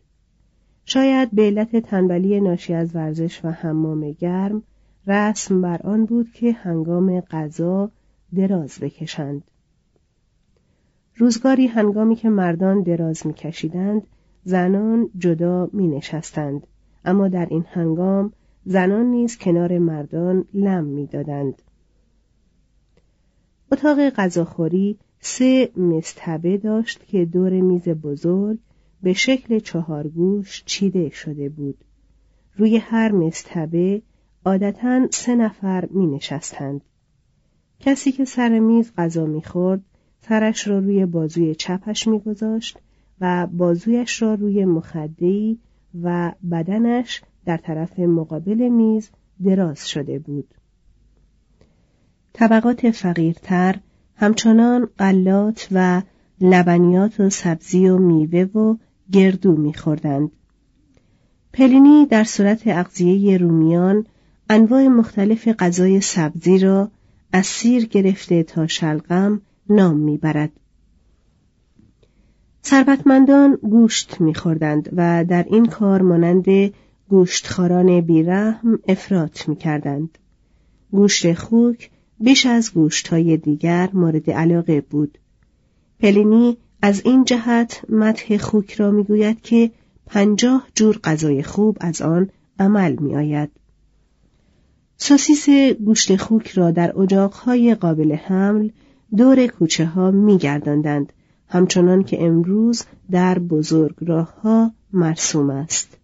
شاید 0.84 1.30
به 1.30 1.42
علت 1.42 1.76
تنبلی 1.76 2.40
ناشی 2.40 2.74
از 2.74 2.96
ورزش 2.96 3.44
و 3.44 3.50
حمام 3.50 4.12
گرم 4.12 4.62
رسم 5.06 5.62
بر 5.62 5.80
آن 5.84 6.04
بود 6.04 6.32
که 6.32 6.52
هنگام 6.52 7.20
غذا 7.20 7.90
دراز 8.34 8.78
بکشند. 8.80 9.42
روزگاری 11.16 11.66
هنگامی 11.66 12.16
که 12.16 12.28
مردان 12.28 12.82
دراز 12.82 13.26
میکشیدند 13.26 14.06
زنان 14.44 15.10
جدا 15.18 15.70
می 15.72 15.88
نشستند 15.88 16.66
اما 17.04 17.28
در 17.28 17.46
این 17.50 17.64
هنگام 17.68 18.32
زنان 18.64 19.06
نیز 19.06 19.38
کنار 19.38 19.78
مردان 19.78 20.44
لم 20.54 20.84
می‌دادند. 20.84 21.62
اتاق 23.72 24.10
غذاخوری 24.10 24.98
سه 25.20 25.70
مستبه 25.76 26.56
داشت 26.56 27.06
که 27.06 27.24
دور 27.24 27.60
میز 27.60 27.88
بزرگ 27.88 28.58
به 29.02 29.12
شکل 29.12 29.58
چهارگوش 29.58 30.64
چیده 30.66 31.08
شده 31.08 31.48
بود. 31.48 31.84
روی 32.56 32.76
هر 32.76 33.12
مستبه 33.12 34.02
عادتا 34.44 35.08
سه 35.10 35.34
نفر 35.34 35.88
می 35.90 36.06
نشستند. 36.06 36.80
کسی 37.82 38.12
که 38.12 38.24
سر 38.24 38.58
میز 38.58 38.92
غذا 38.98 39.26
می‌خورد 39.26 39.80
سرش 40.28 40.68
را 40.68 40.78
روی 40.78 41.06
بازوی 41.06 41.54
چپش 41.54 42.08
میگذاشت 42.08 42.78
و 43.20 43.46
بازویش 43.46 44.22
را 44.22 44.34
روی 44.34 44.64
مخدهی 44.64 45.58
و 46.02 46.32
بدنش 46.50 47.22
در 47.44 47.56
طرف 47.56 47.98
مقابل 47.98 48.68
میز 48.68 49.10
دراز 49.44 49.88
شده 49.88 50.18
بود. 50.18 50.54
طبقات 52.32 52.90
فقیرتر 52.90 53.80
همچنان 54.16 54.88
قلات 54.98 55.68
و 55.72 56.02
لبنیات 56.40 57.20
و 57.20 57.30
سبزی 57.30 57.88
و 57.88 57.98
میوه 57.98 58.40
و 58.40 58.76
گردو 59.12 59.56
میخوردند. 59.56 60.30
پلینی 61.52 62.06
در 62.06 62.24
صورت 62.24 62.62
اغذیه 62.66 63.38
رومیان 63.38 64.06
انواع 64.50 64.88
مختلف 64.88 65.48
غذای 65.48 66.00
سبزی 66.00 66.58
را 66.58 66.90
از 67.32 67.46
سیر 67.46 67.86
گرفته 67.86 68.42
تا 68.42 68.66
شلغم 68.66 69.40
نام 69.68 69.96
می‌برد. 69.96 70.50
ثروتمندان 72.64 73.58
گوشت 73.62 74.20
میخوردند 74.20 74.88
و 74.96 75.24
در 75.24 75.46
این 75.50 75.66
کار 75.66 76.02
مانند 76.02 76.46
گوشتخاران 77.08 78.00
بیرحم 78.00 78.78
افراط 78.88 79.48
می‌کردند. 79.48 80.18
گوشت 80.90 81.32
خوک 81.32 81.90
بیش 82.20 82.46
از 82.46 82.72
گوشتهای 82.72 83.36
دیگر 83.36 83.90
مورد 83.92 84.30
علاقه 84.30 84.80
بود. 84.80 85.18
پلینی 86.00 86.56
از 86.82 87.02
این 87.04 87.24
جهت 87.24 87.82
مدح 87.88 88.36
خوک 88.36 88.72
را 88.72 88.90
می‌گوید 88.90 89.42
که 89.42 89.70
پنجاه 90.06 90.68
جور 90.74 90.98
غذای 91.04 91.42
خوب 91.42 91.76
از 91.80 92.02
آن 92.02 92.30
عمل 92.58 92.96
میآید. 92.96 93.50
سوسیس 95.04 95.48
گوشت 95.84 96.16
خوک 96.16 96.48
را 96.48 96.70
در 96.70 96.98
اجاقهای 96.98 97.74
قابل 97.74 98.12
حمل 98.12 98.70
دور 99.16 99.46
کوچه 99.46 99.86
ها 99.86 100.10
می 100.10 100.38
گردندند. 100.38 101.12
همچنان 101.48 102.02
که 102.02 102.24
امروز 102.24 102.82
در 103.10 103.38
بزرگ 103.38 103.94
راه 104.00 104.40
ها 104.40 104.72
مرسوم 104.92 105.50
است. 105.50 105.98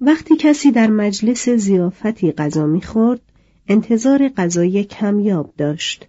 وقتی 0.00 0.36
کسی 0.36 0.70
در 0.70 0.86
مجلس 0.86 1.48
زیافتی 1.48 2.32
غذا 2.32 2.66
می‌خورد 2.66 3.20
انتظار 3.68 4.28
غذای 4.28 4.84
کمیاب 4.84 5.52
داشت 5.56 6.08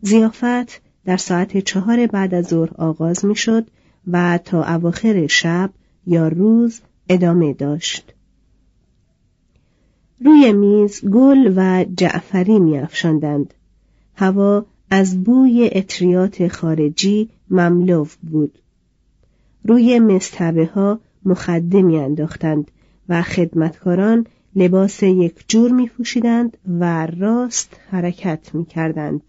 زیافت 0.00 0.82
در 1.04 1.16
ساعت 1.16 1.58
چهار 1.58 2.06
بعد 2.06 2.34
از 2.34 2.46
ظهر 2.46 2.70
آغاز 2.78 3.24
می‌شد 3.24 3.66
و 4.06 4.38
تا 4.44 4.64
اواخر 4.64 5.26
شب 5.26 5.70
یا 6.06 6.28
روز 6.28 6.80
ادامه 7.08 7.52
داشت 7.52 8.14
روی 10.24 10.52
میز 10.52 11.04
گل 11.04 11.52
و 11.56 11.84
جعفری 11.96 12.58
میافشاندند 12.58 13.54
هوا 14.14 14.66
از 14.90 15.24
بوی 15.24 15.70
اطریات 15.72 16.48
خارجی 16.48 17.28
مملو 17.50 18.06
بود 18.22 18.58
روی 19.64 19.98
مستبه 19.98 20.66
ها 20.66 21.00
مخده 21.24 21.82
میانداختند 21.82 22.70
و 23.08 23.22
خدمتکاران 23.22 24.26
لباس 24.56 25.02
یک 25.02 25.44
جور 25.48 25.72
می 25.72 25.88
پوشیدند 25.88 26.58
و 26.80 27.06
راست 27.06 27.80
حرکت 27.90 28.54
می 28.54 28.64
کردند. 28.64 29.22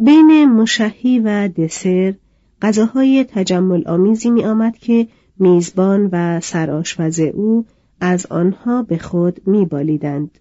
بین 0.00 0.44
مشهی 0.44 1.18
و 1.18 1.48
دسر 1.48 2.14
غذاهای 2.62 3.24
تجمل 3.28 3.88
آمیزی 3.88 4.30
می 4.30 4.44
آمد 4.44 4.78
که 4.78 5.08
میزبان 5.38 6.08
و 6.12 6.40
سرآشپز 6.40 7.20
او 7.20 7.66
از 8.00 8.26
آنها 8.26 8.82
به 8.82 8.98
خود 8.98 9.48
می 9.48 9.64
بالیدند. 9.64 10.38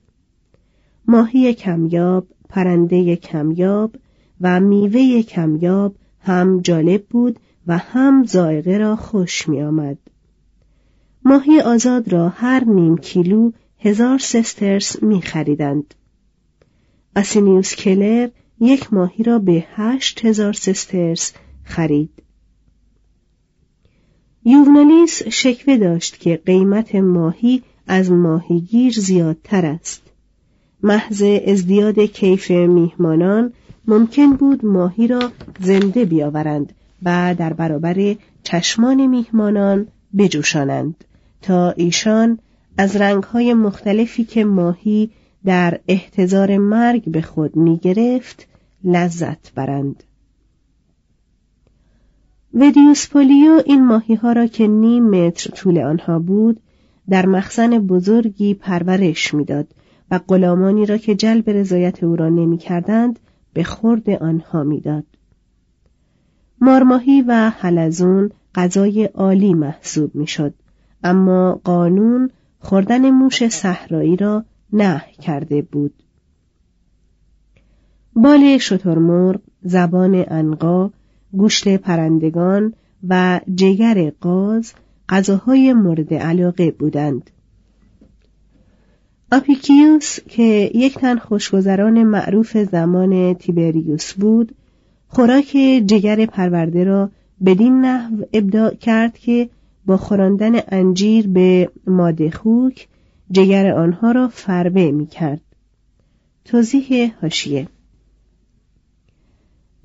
ماهی 1.07 1.53
کمیاب، 1.53 2.27
پرنده 2.49 3.15
کمیاب 3.15 3.95
و 4.41 4.59
میوه 4.59 5.21
کمیاب 5.21 5.95
هم 6.19 6.61
جالب 6.61 7.05
بود 7.05 7.39
و 7.67 7.77
هم 7.77 8.23
زائقه 8.23 8.77
را 8.77 8.95
خوش 8.95 9.49
می 9.49 9.61
آمد. 9.61 9.97
ماهی 11.25 11.61
آزاد 11.61 12.13
را 12.13 12.29
هر 12.29 12.63
نیم 12.63 12.97
کیلو 12.97 13.51
هزار 13.79 14.17
سسترس 14.17 15.03
می 15.03 15.21
خریدند. 15.21 15.93
اسینیوس 17.15 17.75
کلر 17.75 18.29
یک 18.59 18.93
ماهی 18.93 19.23
را 19.23 19.39
به 19.39 19.65
هشت 19.75 20.25
هزار 20.25 20.53
سسترس 20.53 21.33
خرید. 21.63 22.23
یوونالیس 24.49 25.23
شکوه 25.27 25.77
داشت 25.77 26.19
که 26.19 26.39
قیمت 26.45 26.95
ماهی 26.95 27.63
از 27.87 28.11
ماهیگیر 28.11 28.93
زیادتر 28.93 29.65
است. 29.65 30.01
محض 30.83 31.23
ازدیاد 31.47 31.99
کیف 31.99 32.51
میهمانان 32.51 33.53
ممکن 33.87 34.33
بود 34.33 34.65
ماهی 34.65 35.07
را 35.07 35.31
زنده 35.59 36.05
بیاورند 36.05 36.73
و 37.03 37.35
در 37.37 37.53
برابر 37.53 38.15
چشمان 38.43 39.07
میهمانان 39.07 39.87
بجوشانند. 40.17 41.03
تا 41.41 41.71
ایشان 41.71 42.39
از 42.77 42.95
رنگهای 42.95 43.53
مختلفی 43.53 44.23
که 44.23 44.45
ماهی 44.45 45.09
در 45.45 45.79
احتضار 45.87 46.57
مرگ 46.57 47.03
به 47.05 47.21
خود 47.21 47.55
می 47.55 47.77
گرفت 47.77 48.47
لذت 48.83 49.53
برند. 49.55 50.03
ودیوس 52.59 53.09
پولیو 53.09 53.61
این 53.65 53.85
ماهی 53.85 54.15
ها 54.15 54.31
را 54.31 54.47
که 54.47 54.67
نیم 54.67 55.09
متر 55.09 55.51
طول 55.51 55.79
آنها 55.79 56.19
بود 56.19 56.59
در 57.09 57.25
مخزن 57.25 57.69
بزرگی 57.69 58.53
پرورش 58.53 59.33
می‌داد 59.33 59.67
و 60.11 60.19
غلامانی 60.27 60.85
را 60.85 60.97
که 60.97 61.15
جلب 61.15 61.49
رضایت 61.49 62.03
او 62.03 62.15
را 62.15 62.29
نمی 62.29 62.57
کردند 62.57 63.19
به 63.53 63.63
خورد 63.63 64.09
آنها 64.09 64.63
می‌داد. 64.63 65.03
مارماهی 66.61 67.21
و 67.21 67.49
حلزون 67.49 68.31
غذای 68.55 69.05
عالی 69.05 69.53
محسوب 69.53 70.15
می‌شد 70.15 70.53
اما 71.03 71.61
قانون 71.63 72.29
خوردن 72.59 73.09
موش 73.09 73.47
صحرایی 73.47 74.15
را 74.15 74.43
نه 74.73 75.05
کرده 75.21 75.61
بود 75.61 75.93
بال 78.15 78.57
شترمرغ 78.57 79.39
زبان 79.61 80.25
انقا 80.27 80.89
گوشت 81.31 81.67
پرندگان 81.67 82.73
و 83.07 83.41
جگر 83.55 84.09
قاز 84.21 84.73
غذاهای 85.09 85.73
مورد 85.73 86.13
علاقه 86.13 86.71
بودند 86.71 87.31
آپیکیوس 89.31 90.19
که 90.19 90.71
یک 90.75 90.97
تن 90.97 91.17
خوشگذران 91.17 92.03
معروف 92.03 92.57
زمان 92.57 93.33
تیبریوس 93.33 94.13
بود 94.13 94.55
خوراک 95.07 95.57
جگر 95.85 96.25
پرورده 96.25 96.83
را 96.83 97.09
بدین 97.45 97.81
نحو 97.81 98.23
ابداع 98.33 98.73
کرد 98.73 99.17
که 99.17 99.49
با 99.85 99.97
خوراندن 99.97 100.51
انجیر 100.67 101.27
به 101.27 101.69
ماده 101.87 102.31
خوک 102.31 102.87
جگر 103.31 103.71
آنها 103.71 104.11
را 104.11 104.27
فربه 104.27 104.91
می 104.91 105.07
کرد. 105.07 105.41
توضیح 106.45 107.13
حاشیه 107.21 107.67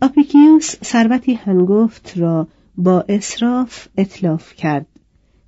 آپیکیوس 0.03 0.75
ثروتی 0.85 1.35
هنگفت 1.35 2.12
را 2.17 2.49
با 2.77 3.05
اسراف 3.09 3.88
اتلاف 3.97 4.55
کرد. 4.55 4.87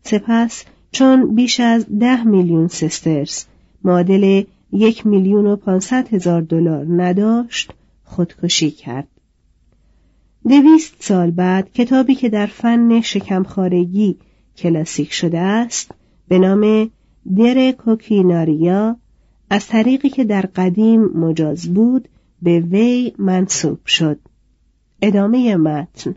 سپس 0.03 0.65
چون 0.93 1.35
بیش 1.35 1.61
از 1.61 1.87
ده 1.99 2.25
میلیون 2.25 2.69
سسترس 2.69 3.47
معادل 3.85 4.45
یک 4.73 5.07
میلیون 5.07 5.47
و 5.47 5.57
پانصد 5.57 6.15
هزار 6.15 6.43
دلار 6.43 6.87
نداشت 6.89 7.73
خودکشی 8.05 8.71
کرد. 8.71 9.09
دویست 10.49 10.95
سال 11.01 11.31
بعد 11.31 11.73
کتابی 11.73 12.15
که 12.15 12.29
در 12.29 12.47
فن 12.47 13.01
شکمخارگی 13.01 14.17
کلاسیک 14.57 15.13
شده 15.13 15.39
است 15.39 15.91
به 16.29 16.39
نام 16.39 16.91
در 17.37 17.73
کوکیناریا 17.73 18.97
از 19.51 19.67
طریقی 19.67 20.09
که 20.09 20.25
در 20.25 20.43
قدیم 20.43 21.05
مجاز 21.05 21.75
بود 21.75 22.09
به 22.43 22.61
وی 22.61 23.13
منصوب 23.19 23.87
شد. 23.87 24.19
ادامه 25.03 25.57
متن 25.57 26.15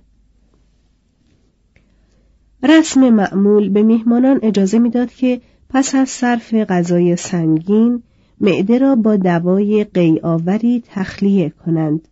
رسم 2.63 3.09
معمول 3.09 3.69
به 3.69 3.83
میهمانان 3.83 4.39
اجازه 4.43 4.79
می‌داد 4.79 5.11
که 5.11 5.41
پس 5.69 5.95
از 5.95 6.09
صرف 6.09 6.53
غذای 6.53 7.15
سنگین 7.15 8.03
معده 8.41 8.77
را 8.77 8.95
با 8.95 9.15
دوای 9.15 9.83
قیآوری 9.83 10.83
تخلیه 10.87 11.49
کنند 11.49 12.07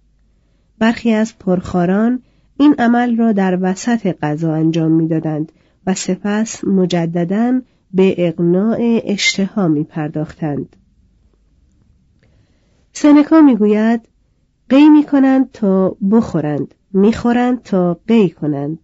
برخی 0.80 1.12
از 1.12 1.38
پرخاران 1.40 2.22
این 2.58 2.76
عمل 2.80 3.18
را 3.18 3.32
در 3.32 3.58
وسط 3.62 4.16
غذا 4.22 4.54
انجام 4.54 4.92
می‌دادند 4.92 5.52
و 5.88 5.94
سپس 5.94 6.64
مجددا 6.64 7.62
به 7.94 8.16
اقناع 8.18 9.02
اشتها 9.04 9.68
می 9.68 9.84
پرداختند. 9.84 10.76
سنکا 12.94 13.42
می‌گوید 13.42 14.02
قی 14.70 14.90
می 14.90 15.04
کنند 15.04 15.52
تا 15.52 15.96
بخورند 16.12 16.76
می‌خورند 16.94 17.64
تا 17.64 18.00
قی 18.08 18.30
کنند. 18.30 18.80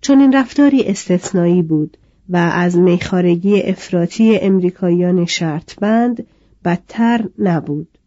چون 0.00 0.20
این 0.20 0.32
رفتاری 0.32 0.84
استثنایی 0.84 1.62
بود 1.62 1.96
و 2.28 2.36
از 2.36 2.78
میخارگی 2.78 3.62
افراطی 3.62 4.38
امریکاییان 4.38 5.24
شرط 5.24 5.78
بند 5.78 6.26
بدتر 6.64 7.28
نبود. 7.38 7.98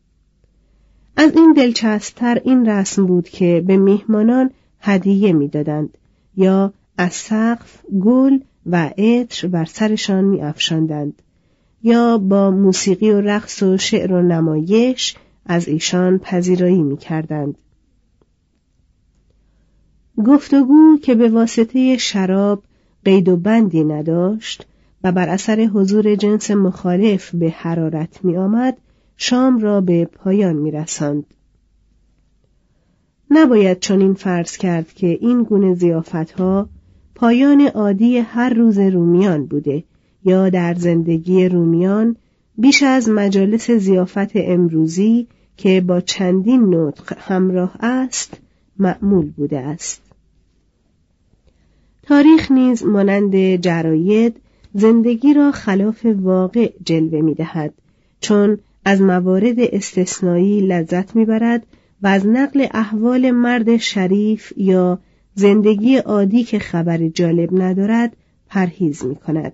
از 1.16 1.36
این 1.36 1.54
دلچسبتر 1.54 2.42
این 2.44 2.70
رسم 2.70 3.06
بود 3.06 3.30
که 3.30 3.64
به 3.68 3.78
میهمانان 3.78 4.52
هدیه 4.80 5.34
می‌دادند 5.34 5.98
یا 6.38 6.74
از 6.98 7.14
سقف 7.14 7.86
گل 8.04 8.40
و 8.66 8.90
عطر 8.98 9.48
بر 9.48 9.66
سرشان 9.66 10.24
میافشاندند 10.24 11.22
یا 11.84 12.18
با 12.18 12.52
موسیقی 12.52 13.12
و 13.12 13.22
رقص 13.22 13.64
و 13.64 13.78
شعر 13.78 14.14
و 14.14 14.22
نمایش 14.22 15.16
از 15.46 15.68
ایشان 15.68 16.18
پذیرایی 16.18 16.84
می‌کردند 16.84 17.56
گفتگو 20.26 20.98
که 21.04 21.16
به 21.16 21.30
واسطه 21.30 21.98
شراب 21.98 22.64
قید 23.06 23.30
و 23.30 23.38
بندی 23.38 23.84
نداشت 23.84 24.68
و 25.04 25.12
بر 25.12 25.30
اثر 25.30 25.62
حضور 25.62 26.16
جنس 26.16 26.52
مخالف 26.52 27.36
به 27.36 27.50
حرارت 27.50 28.26
می 28.26 28.38
آمد 28.38 28.78
شام 29.18 29.60
را 29.60 29.82
به 29.82 30.06
پایان 30.06 30.56
می 30.56 30.72
رسند. 30.72 31.26
نباید 33.32 33.80
چنین 33.80 34.14
فرض 34.14 34.58
کرد 34.58 34.94
که 34.94 35.08
این 35.08 35.44
گونه 35.44 36.04
ها 36.38 36.70
پایان 37.16 37.62
عادی 37.62 38.18
هر 38.18 38.50
روز 38.54 38.80
رومیان 38.80 39.46
بوده 39.46 39.84
یا 40.26 40.50
در 40.50 40.74
زندگی 40.74 41.50
رومیان 41.50 42.16
بیش 42.58 42.84
از 42.84 43.10
مجالس 43.10 43.72
زیافت 43.72 44.32
امروزی 44.36 45.28
که 45.58 45.82
با 45.82 46.02
چندین 46.02 46.76
نطق 46.76 47.14
همراه 47.18 47.76
است 47.80 48.38
معمول 48.80 49.30
بوده 49.30 49.60
است 49.60 50.02
تاریخ 52.04 52.52
نیز 52.52 52.86
مانند 52.86 53.56
جراید 53.56 54.36
زندگی 54.74 55.34
را 55.34 55.52
خلاف 55.52 56.06
واقع 56.06 56.72
جلوه 56.86 57.22
می 57.22 57.34
دهد 57.34 57.74
چون 58.22 58.58
از 58.86 59.02
موارد 59.02 59.60
استثنایی 59.60 60.62
لذت 60.62 61.16
می‌برد 61.16 61.66
و 62.02 62.08
از 62.08 62.28
نقل 62.28 62.68
احوال 62.72 63.32
مرد 63.32 63.78
شریف 63.78 64.54
یا 64.58 65.00
زندگی 65.36 65.98
عادی 65.98 66.44
که 66.44 66.60
خبر 66.60 67.08
جالب 67.08 67.62
ندارد 67.62 68.16
پرهیز 68.50 69.06
می 69.06 69.16
کند. 69.16 69.54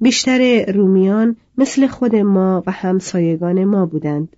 بیشتر 0.00 0.64
رومیان 0.72 1.36
مثل 1.58 1.86
خود 1.86 2.16
ما 2.16 2.62
و 2.66 2.70
همسایگان 2.70 3.64
ما 3.64 3.86
بودند. 3.86 4.36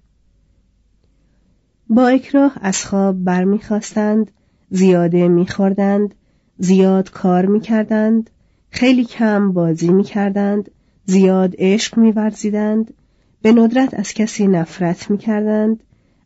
با 1.88 2.08
اکراه 2.08 2.52
از 2.60 2.84
خواب 2.86 3.24
برمیخواستند، 3.24 4.30
زیاده 4.70 5.28
میخوردند، 5.28 6.14
زیاد 6.58 7.10
کار 7.10 7.46
می‌کردند، 7.46 8.30
خیلی 8.70 9.04
کم 9.04 9.52
بازی 9.52 9.92
می‌کردند، 9.92 10.70
زیاد 11.06 11.54
عشق 11.58 11.98
میورزیدند، 11.98 12.94
به 13.42 13.52
ندرت 13.52 13.94
از 13.94 14.12
کسی 14.12 14.46
نفرت 14.46 15.10
می‌کردند، 15.10 15.82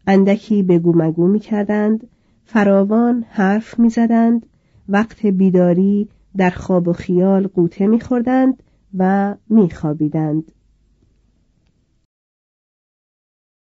اندکی 0.07 0.62
بگو 0.62 0.92
مگو 0.96 1.27
می‌کردند، 1.27 2.07
فراوان 2.44 3.25
حرف 3.31 3.79
می‌زدند، 3.79 4.46
وقت 4.88 5.27
بیداری 5.27 6.09
در 6.37 6.51
خواب 6.51 6.88
و 6.88 6.92
خیال 6.92 7.46
قوطه 7.46 7.87
میخوردند 7.87 8.62
و 8.99 9.35
میخوابیدند. 9.49 10.53